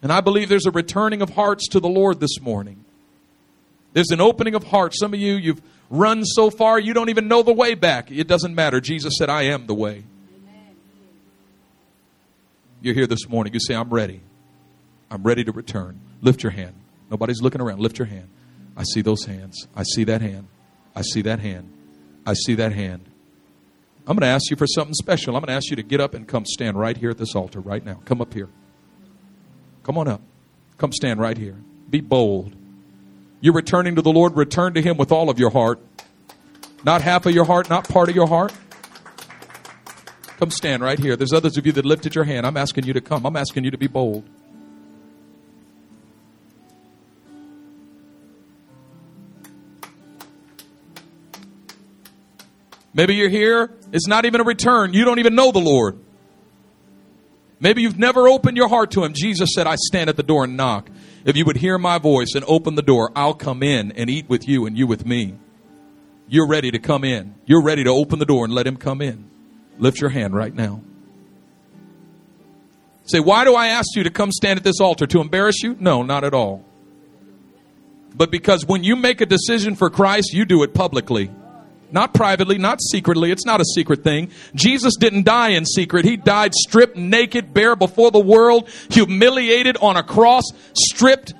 And 0.00 0.12
I 0.12 0.20
believe 0.20 0.48
there's 0.48 0.66
a 0.66 0.70
returning 0.70 1.20
of 1.20 1.30
hearts 1.30 1.66
to 1.70 1.80
the 1.80 1.88
Lord 1.88 2.20
this 2.20 2.40
morning. 2.40 2.84
There's 3.92 4.12
an 4.12 4.20
opening 4.20 4.54
of 4.54 4.62
hearts. 4.62 5.00
Some 5.00 5.12
of 5.12 5.18
you, 5.18 5.34
you've 5.34 5.60
run 5.90 6.24
so 6.24 6.50
far 6.50 6.78
you 6.78 6.94
don't 6.94 7.08
even 7.08 7.26
know 7.26 7.42
the 7.42 7.52
way 7.52 7.74
back. 7.74 8.08
It 8.12 8.28
doesn't 8.28 8.54
matter. 8.54 8.80
Jesus 8.80 9.14
said, 9.18 9.28
I 9.30 9.46
am 9.46 9.66
the 9.66 9.74
way. 9.74 10.04
You're 12.80 12.94
here 12.94 13.08
this 13.08 13.28
morning. 13.28 13.52
You 13.52 13.58
say, 13.58 13.74
I'm 13.74 13.90
ready. 13.90 14.20
I'm 15.10 15.24
ready 15.24 15.42
to 15.42 15.50
return. 15.50 15.98
Lift 16.20 16.44
your 16.44 16.52
hand. 16.52 16.74
Nobody's 17.10 17.42
looking 17.42 17.60
around. 17.60 17.80
Lift 17.80 17.98
your 17.98 18.06
hand. 18.06 18.28
I 18.76 18.84
see 18.84 19.00
those 19.00 19.24
hands. 19.24 19.66
I 19.74 19.82
see 19.82 20.04
that 20.04 20.20
hand. 20.20 20.46
I 20.94 21.02
see 21.02 21.22
that 21.22 21.40
hand. 21.40 21.72
I 22.24 22.34
see 22.34 22.54
that 22.54 22.70
hand. 22.70 23.10
I'm 24.08 24.16
going 24.16 24.22
to 24.22 24.34
ask 24.34 24.50
you 24.50 24.56
for 24.56 24.66
something 24.66 24.94
special. 24.94 25.36
I'm 25.36 25.42
going 25.42 25.48
to 25.48 25.52
ask 25.52 25.68
you 25.68 25.76
to 25.76 25.82
get 25.82 26.00
up 26.00 26.14
and 26.14 26.26
come 26.26 26.46
stand 26.46 26.78
right 26.78 26.96
here 26.96 27.10
at 27.10 27.18
this 27.18 27.34
altar 27.34 27.60
right 27.60 27.84
now. 27.84 28.00
Come 28.06 28.22
up 28.22 28.32
here. 28.32 28.48
Come 29.82 29.98
on 29.98 30.08
up. 30.08 30.22
Come 30.78 30.92
stand 30.92 31.20
right 31.20 31.36
here. 31.36 31.56
Be 31.90 32.00
bold. 32.00 32.56
You're 33.42 33.52
returning 33.52 33.96
to 33.96 34.02
the 34.02 34.10
Lord. 34.10 34.34
Return 34.34 34.72
to 34.74 34.80
Him 34.80 34.96
with 34.96 35.12
all 35.12 35.28
of 35.28 35.38
your 35.38 35.50
heart. 35.50 35.78
Not 36.84 37.02
half 37.02 37.26
of 37.26 37.34
your 37.34 37.44
heart, 37.44 37.68
not 37.68 37.86
part 37.86 38.08
of 38.08 38.16
your 38.16 38.28
heart. 38.28 38.54
Come 40.38 40.50
stand 40.50 40.82
right 40.82 40.98
here. 40.98 41.14
There's 41.14 41.34
others 41.34 41.58
of 41.58 41.66
you 41.66 41.72
that 41.72 41.84
lifted 41.84 42.14
your 42.14 42.24
hand. 42.24 42.46
I'm 42.46 42.56
asking 42.56 42.84
you 42.84 42.94
to 42.94 43.02
come. 43.02 43.26
I'm 43.26 43.36
asking 43.36 43.64
you 43.64 43.70
to 43.72 43.78
be 43.78 43.88
bold. 43.88 44.24
Maybe 52.98 53.14
you're 53.14 53.28
here, 53.28 53.70
it's 53.92 54.08
not 54.08 54.24
even 54.24 54.40
a 54.40 54.44
return. 54.44 54.92
You 54.92 55.04
don't 55.04 55.20
even 55.20 55.36
know 55.36 55.52
the 55.52 55.60
Lord. 55.60 56.00
Maybe 57.60 57.80
you've 57.80 57.96
never 57.96 58.26
opened 58.26 58.56
your 58.56 58.68
heart 58.68 58.90
to 58.92 59.04
Him. 59.04 59.12
Jesus 59.14 59.50
said, 59.54 59.68
I 59.68 59.76
stand 59.76 60.10
at 60.10 60.16
the 60.16 60.24
door 60.24 60.42
and 60.42 60.56
knock. 60.56 60.90
If 61.24 61.36
you 61.36 61.44
would 61.44 61.58
hear 61.58 61.78
my 61.78 61.98
voice 61.98 62.34
and 62.34 62.44
open 62.48 62.74
the 62.74 62.82
door, 62.82 63.12
I'll 63.14 63.34
come 63.34 63.62
in 63.62 63.92
and 63.92 64.10
eat 64.10 64.28
with 64.28 64.48
you 64.48 64.66
and 64.66 64.76
you 64.76 64.88
with 64.88 65.06
me. 65.06 65.36
You're 66.26 66.48
ready 66.48 66.72
to 66.72 66.80
come 66.80 67.04
in. 67.04 67.36
You're 67.46 67.62
ready 67.62 67.84
to 67.84 67.90
open 67.90 68.18
the 68.18 68.26
door 68.26 68.44
and 68.44 68.52
let 68.52 68.66
Him 68.66 68.76
come 68.76 69.00
in. 69.00 69.30
Lift 69.78 70.00
your 70.00 70.10
hand 70.10 70.34
right 70.34 70.52
now. 70.52 70.82
Say, 73.04 73.20
why 73.20 73.44
do 73.44 73.54
I 73.54 73.68
ask 73.68 73.94
you 73.94 74.02
to 74.02 74.10
come 74.10 74.32
stand 74.32 74.56
at 74.56 74.64
this 74.64 74.80
altar? 74.80 75.06
To 75.06 75.20
embarrass 75.20 75.62
you? 75.62 75.76
No, 75.78 76.02
not 76.02 76.24
at 76.24 76.34
all. 76.34 76.64
But 78.12 78.32
because 78.32 78.66
when 78.66 78.82
you 78.82 78.96
make 78.96 79.20
a 79.20 79.26
decision 79.26 79.76
for 79.76 79.88
Christ, 79.88 80.32
you 80.32 80.44
do 80.44 80.64
it 80.64 80.74
publicly. 80.74 81.30
Not 81.90 82.12
privately, 82.12 82.58
not 82.58 82.80
secretly. 82.82 83.30
It's 83.30 83.46
not 83.46 83.60
a 83.60 83.64
secret 83.64 84.04
thing. 84.04 84.30
Jesus 84.54 84.96
didn't 84.96 85.24
die 85.24 85.50
in 85.50 85.64
secret. 85.64 86.04
He 86.04 86.16
died 86.16 86.54
stripped, 86.54 86.96
naked, 86.96 87.54
bare 87.54 87.76
before 87.76 88.10
the 88.10 88.20
world, 88.20 88.68
humiliated 88.90 89.78
on 89.78 89.96
a 89.96 90.02
cross, 90.02 90.44
stripped 90.74 91.32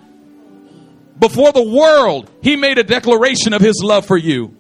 before 1.19 1.53
the 1.53 1.63
world. 1.63 2.31
He 2.43 2.57
made 2.57 2.79
a 2.79 2.85
declaration 2.85 3.53
of 3.53 3.61
his 3.61 3.83
love 3.83 4.07
for 4.07 4.17
you. 4.17 4.57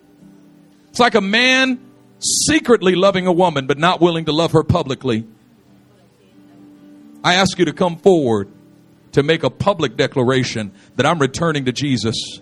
It's 0.91 1.01
like 1.01 1.15
a 1.15 1.21
man 1.21 1.81
secretly 2.47 2.95
loving 2.95 3.27
a 3.27 3.33
woman, 3.33 3.67
but 3.67 3.79
not 3.79 4.01
willing 4.01 4.27
to 4.27 4.33
love 4.33 4.53
her 4.53 4.65
publicly. 4.65 5.27
I 7.25 7.35
ask 7.35 7.59
you 7.59 7.65
to 7.65 7.73
come 7.73 7.97
forward 7.97 8.51
to 9.13 9.23
make 9.23 9.43
a 9.43 9.51
public 9.51 9.97
declaration 9.97 10.73
that 10.97 11.07
I'm 11.07 11.19
returning 11.19 11.65
to 11.65 11.73
Jesus. 11.73 12.41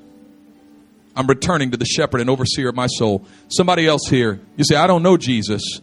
I'm 1.17 1.27
returning 1.27 1.71
to 1.71 1.79
the 1.79 1.87
shepherd 1.87 2.21
and 2.21 2.29
overseer 2.29 2.69
of 2.69 2.75
my 2.75 2.87
soul. 2.87 3.27
Somebody 3.49 3.87
else 3.87 4.03
here, 4.09 4.41
you 4.57 4.65
say, 4.65 4.77
I 4.77 4.87
don't 4.87 5.03
know 5.03 5.17
Jesus, 5.17 5.81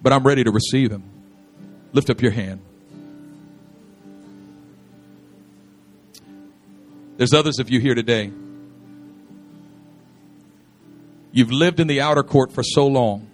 but 0.00 0.12
I'm 0.12 0.24
ready 0.24 0.44
to 0.44 0.50
receive 0.52 0.92
him. 0.92 1.02
Lift 1.92 2.08
up 2.08 2.22
your 2.22 2.30
hand. 2.30 2.60
There's 7.16 7.32
others 7.32 7.58
of 7.58 7.70
you 7.70 7.80
here 7.80 7.94
today. 7.94 8.30
You've 11.32 11.50
lived 11.50 11.80
in 11.80 11.86
the 11.86 12.00
outer 12.00 12.22
court 12.22 12.52
for 12.52 12.62
so 12.62 12.86
long. 12.86 13.28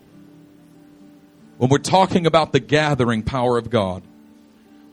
When 1.58 1.68
we're 1.68 1.78
talking 1.78 2.26
about 2.26 2.52
the 2.52 2.60
gathering 2.60 3.22
power 3.22 3.58
of 3.58 3.70
God, 3.70 4.02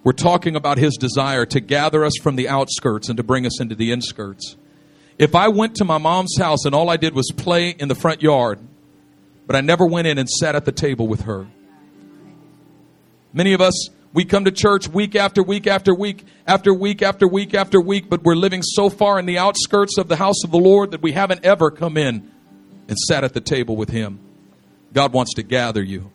we're 0.03 0.11
talking 0.11 0.55
about 0.55 0.77
His 0.77 0.97
desire 0.97 1.45
to 1.47 1.59
gather 1.59 2.03
us 2.03 2.13
from 2.21 2.35
the 2.35 2.49
outskirts 2.49 3.09
and 3.09 3.17
to 3.17 3.23
bring 3.23 3.45
us 3.45 3.61
into 3.61 3.75
the 3.75 3.91
inskirts. 3.91 4.57
If 5.19 5.35
I 5.35 5.49
went 5.49 5.75
to 5.75 5.85
my 5.85 5.97
mom's 5.97 6.37
house 6.37 6.63
and 6.63 6.73
all 6.73 6.89
I 6.89 6.95
did 6.95 7.13
was 7.13 7.29
play 7.35 7.69
in 7.71 7.89
the 7.89 7.95
front 7.95 8.21
yard, 8.21 8.59
but 9.45 9.55
I 9.57 9.61
never 9.61 9.85
went 9.85 10.07
in 10.07 10.17
and 10.17 10.29
sat 10.29 10.55
at 10.55 10.63
the 10.63 10.71
table 10.71 11.07
with 11.07 11.21
her. 11.23 11.45
Many 13.33 13.51
of 13.51 13.59
us, 13.59 13.89
we 14.13 14.23
come 14.23 14.45
to 14.45 14.51
church 14.51 14.87
week 14.87 15.15
after 15.15 15.43
week 15.43 15.67
after 15.67 15.93
week 15.93 16.25
after 16.47 16.73
week 16.73 17.01
after 17.01 17.27
week 17.27 17.53
after 17.53 17.81
week, 17.81 18.09
but 18.09 18.23
we're 18.23 18.35
living 18.35 18.63
so 18.63 18.89
far 18.89 19.19
in 19.19 19.25
the 19.25 19.37
outskirts 19.37 19.97
of 19.97 20.07
the 20.07 20.15
house 20.15 20.43
of 20.45 20.51
the 20.51 20.57
Lord 20.57 20.91
that 20.91 21.01
we 21.01 21.11
haven't 21.11 21.43
ever 21.43 21.69
come 21.69 21.97
in 21.97 22.31
and 22.87 22.97
sat 22.97 23.25
at 23.25 23.33
the 23.33 23.41
table 23.41 23.75
with 23.75 23.89
Him. 23.89 24.19
God 24.93 25.11
wants 25.11 25.33
to 25.35 25.43
gather 25.43 25.83
you. 25.83 26.11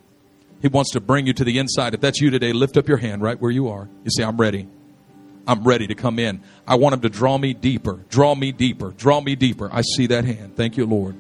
He 0.63 0.69
wants 0.69 0.93
to 0.93 1.01
bring 1.01 1.27
you 1.27 1.35
to 1.35 1.45
the 1.45 1.59
inside. 1.59 1.93
If 1.93 2.01
that's 2.01 2.23
you 2.23 2.31
today, 2.31 2.55
lift 2.55 2.79
up 2.79 2.89
your 2.89 2.97
hand 2.97 3.21
right 3.21 3.39
where 3.39 3.51
you 3.51 3.69
are. 3.69 3.87
You 4.03 4.11
say, 4.11 4.25
I'm 4.25 4.39
ready. 4.39 4.67
I'm 5.47 5.65
ready 5.65 5.87
to 5.89 5.95
come 5.95 6.19
in. 6.19 6.43
I 6.67 6.77
want 6.77 6.95
him 6.95 7.01
to 7.03 7.09
draw 7.09 7.37
me 7.37 7.53
deeper, 7.53 8.01
draw 8.09 8.35
me 8.35 8.53
deeper, 8.53 8.91
draw 8.91 9.21
me 9.21 9.37
deeper. 9.37 9.69
I 9.73 9.83
see 9.83 10.07
that 10.09 10.25
hand. 10.25 10.57
Thank 10.57 10.77
you, 10.77 10.87
Lord. 10.87 11.17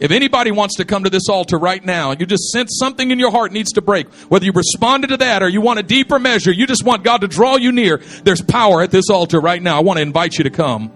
If 0.00 0.10
anybody 0.10 0.50
wants 0.50 0.78
to 0.78 0.84
come 0.84 1.04
to 1.04 1.10
this 1.10 1.28
altar 1.28 1.56
right 1.56 1.84
now 1.84 2.10
and 2.10 2.20
you 2.20 2.26
just 2.26 2.50
sense 2.50 2.76
something 2.80 3.12
in 3.12 3.20
your 3.20 3.30
heart 3.30 3.52
needs 3.52 3.70
to 3.74 3.80
break, 3.80 4.12
whether 4.28 4.44
you 4.44 4.50
responded 4.50 5.08
to 5.08 5.18
that 5.18 5.44
or 5.44 5.48
you 5.48 5.60
want 5.60 5.78
a 5.78 5.84
deeper 5.84 6.18
measure, 6.18 6.50
you 6.50 6.66
just 6.66 6.82
want 6.84 7.04
God 7.04 7.20
to 7.20 7.28
draw 7.28 7.54
you 7.56 7.70
near, 7.70 7.98
there's 8.24 8.42
power 8.42 8.82
at 8.82 8.90
this 8.90 9.10
altar 9.10 9.38
right 9.38 9.62
now. 9.62 9.76
I 9.76 9.80
want 9.80 9.98
to 9.98 10.02
invite 10.02 10.38
you 10.38 10.44
to 10.44 10.50
come. 10.50 10.90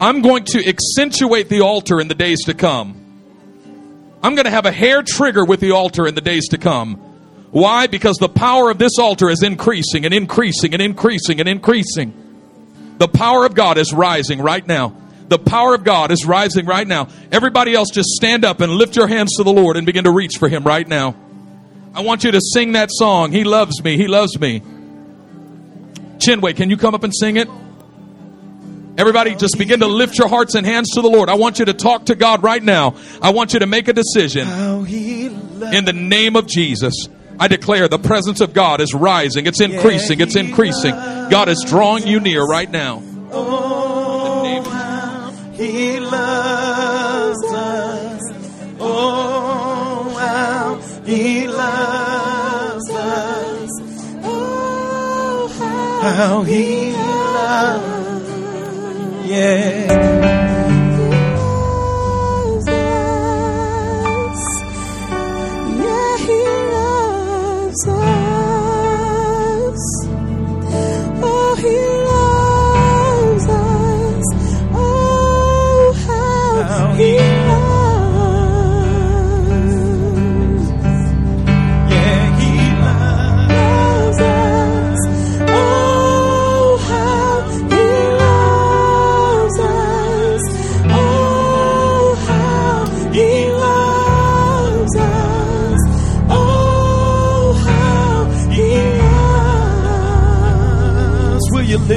I'm 0.00 0.22
going 0.22 0.44
to 0.44 0.66
accentuate 0.66 1.50
the 1.50 1.60
altar 1.60 2.00
in 2.00 2.08
the 2.08 2.14
days 2.14 2.44
to 2.46 2.54
come. 2.54 3.04
I'm 4.22 4.34
going 4.34 4.46
to 4.46 4.50
have 4.50 4.64
a 4.64 4.72
hair 4.72 5.02
trigger 5.02 5.44
with 5.44 5.60
the 5.60 5.72
altar 5.72 6.06
in 6.06 6.14
the 6.14 6.22
days 6.22 6.48
to 6.48 6.58
come. 6.58 7.07
Why? 7.50 7.86
Because 7.86 8.16
the 8.16 8.28
power 8.28 8.70
of 8.70 8.78
this 8.78 8.98
altar 8.98 9.30
is 9.30 9.42
increasing 9.42 10.04
and 10.04 10.12
increasing 10.12 10.74
and 10.74 10.82
increasing 10.82 11.40
and 11.40 11.48
increasing. 11.48 12.12
The 12.98 13.08
power 13.08 13.46
of 13.46 13.54
God 13.54 13.78
is 13.78 13.92
rising 13.92 14.40
right 14.40 14.66
now. 14.66 14.94
The 15.28 15.38
power 15.38 15.74
of 15.74 15.84
God 15.84 16.10
is 16.10 16.26
rising 16.26 16.66
right 16.66 16.86
now. 16.86 17.08
Everybody 17.30 17.74
else 17.74 17.90
just 17.90 18.08
stand 18.10 18.44
up 18.44 18.60
and 18.60 18.72
lift 18.72 18.96
your 18.96 19.06
hands 19.06 19.36
to 19.36 19.44
the 19.44 19.52
Lord 19.52 19.76
and 19.76 19.86
begin 19.86 20.04
to 20.04 20.10
reach 20.10 20.36
for 20.38 20.48
him 20.48 20.64
right 20.64 20.86
now. 20.86 21.14
I 21.94 22.02
want 22.02 22.24
you 22.24 22.32
to 22.32 22.40
sing 22.40 22.72
that 22.72 22.90
song. 22.90 23.32
He 23.32 23.44
loves 23.44 23.82
me. 23.82 23.96
He 23.96 24.08
loves 24.08 24.38
me. 24.38 24.62
Chinway, 26.18 26.56
can 26.56 26.70
you 26.70 26.76
come 26.76 26.94
up 26.94 27.04
and 27.04 27.14
sing 27.14 27.36
it? 27.36 27.48
Everybody, 28.96 29.36
just 29.36 29.56
begin 29.58 29.80
to 29.80 29.86
lift 29.86 30.18
your 30.18 30.28
hearts 30.28 30.54
and 30.54 30.66
hands 30.66 30.90
to 30.94 31.02
the 31.02 31.08
Lord. 31.08 31.28
I 31.28 31.34
want 31.34 31.60
you 31.60 31.66
to 31.66 31.74
talk 31.74 32.06
to 32.06 32.16
God 32.16 32.42
right 32.42 32.62
now. 32.62 32.96
I 33.22 33.30
want 33.30 33.52
you 33.52 33.60
to 33.60 33.66
make 33.66 33.86
a 33.86 33.92
decision 33.92 34.48
in 34.48 35.84
the 35.84 35.92
name 35.92 36.34
of 36.36 36.46
Jesus. 36.46 37.08
I 37.40 37.48
declare 37.48 37.88
the 37.88 37.98
presence 37.98 38.40
of 38.40 38.52
God 38.52 38.80
is 38.80 38.92
rising. 38.94 39.46
It's 39.46 39.60
increasing. 39.60 40.20
It's 40.20 40.36
increasing. 40.36 40.90
God 40.90 41.48
is 41.48 41.64
drawing 41.66 42.06
you 42.06 42.20
near 42.20 42.42
right 42.44 42.70
now. 42.70 43.02
He 45.58 45.98
loves 45.98 47.44
us. 47.52 48.22
Oh, 48.78 50.14
how 50.16 50.76
He 51.04 51.48
loves 51.48 52.90
us. 52.90 53.70
Oh, 54.22 55.48
how 56.02 56.42
He 56.44 56.92
loves. 56.92 58.28
Yeah. 59.28 60.37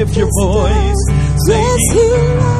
Lift 0.05 0.17
your 0.17 0.29
voice? 0.41 0.95
Say 1.45 1.61
Yes, 1.61 2.50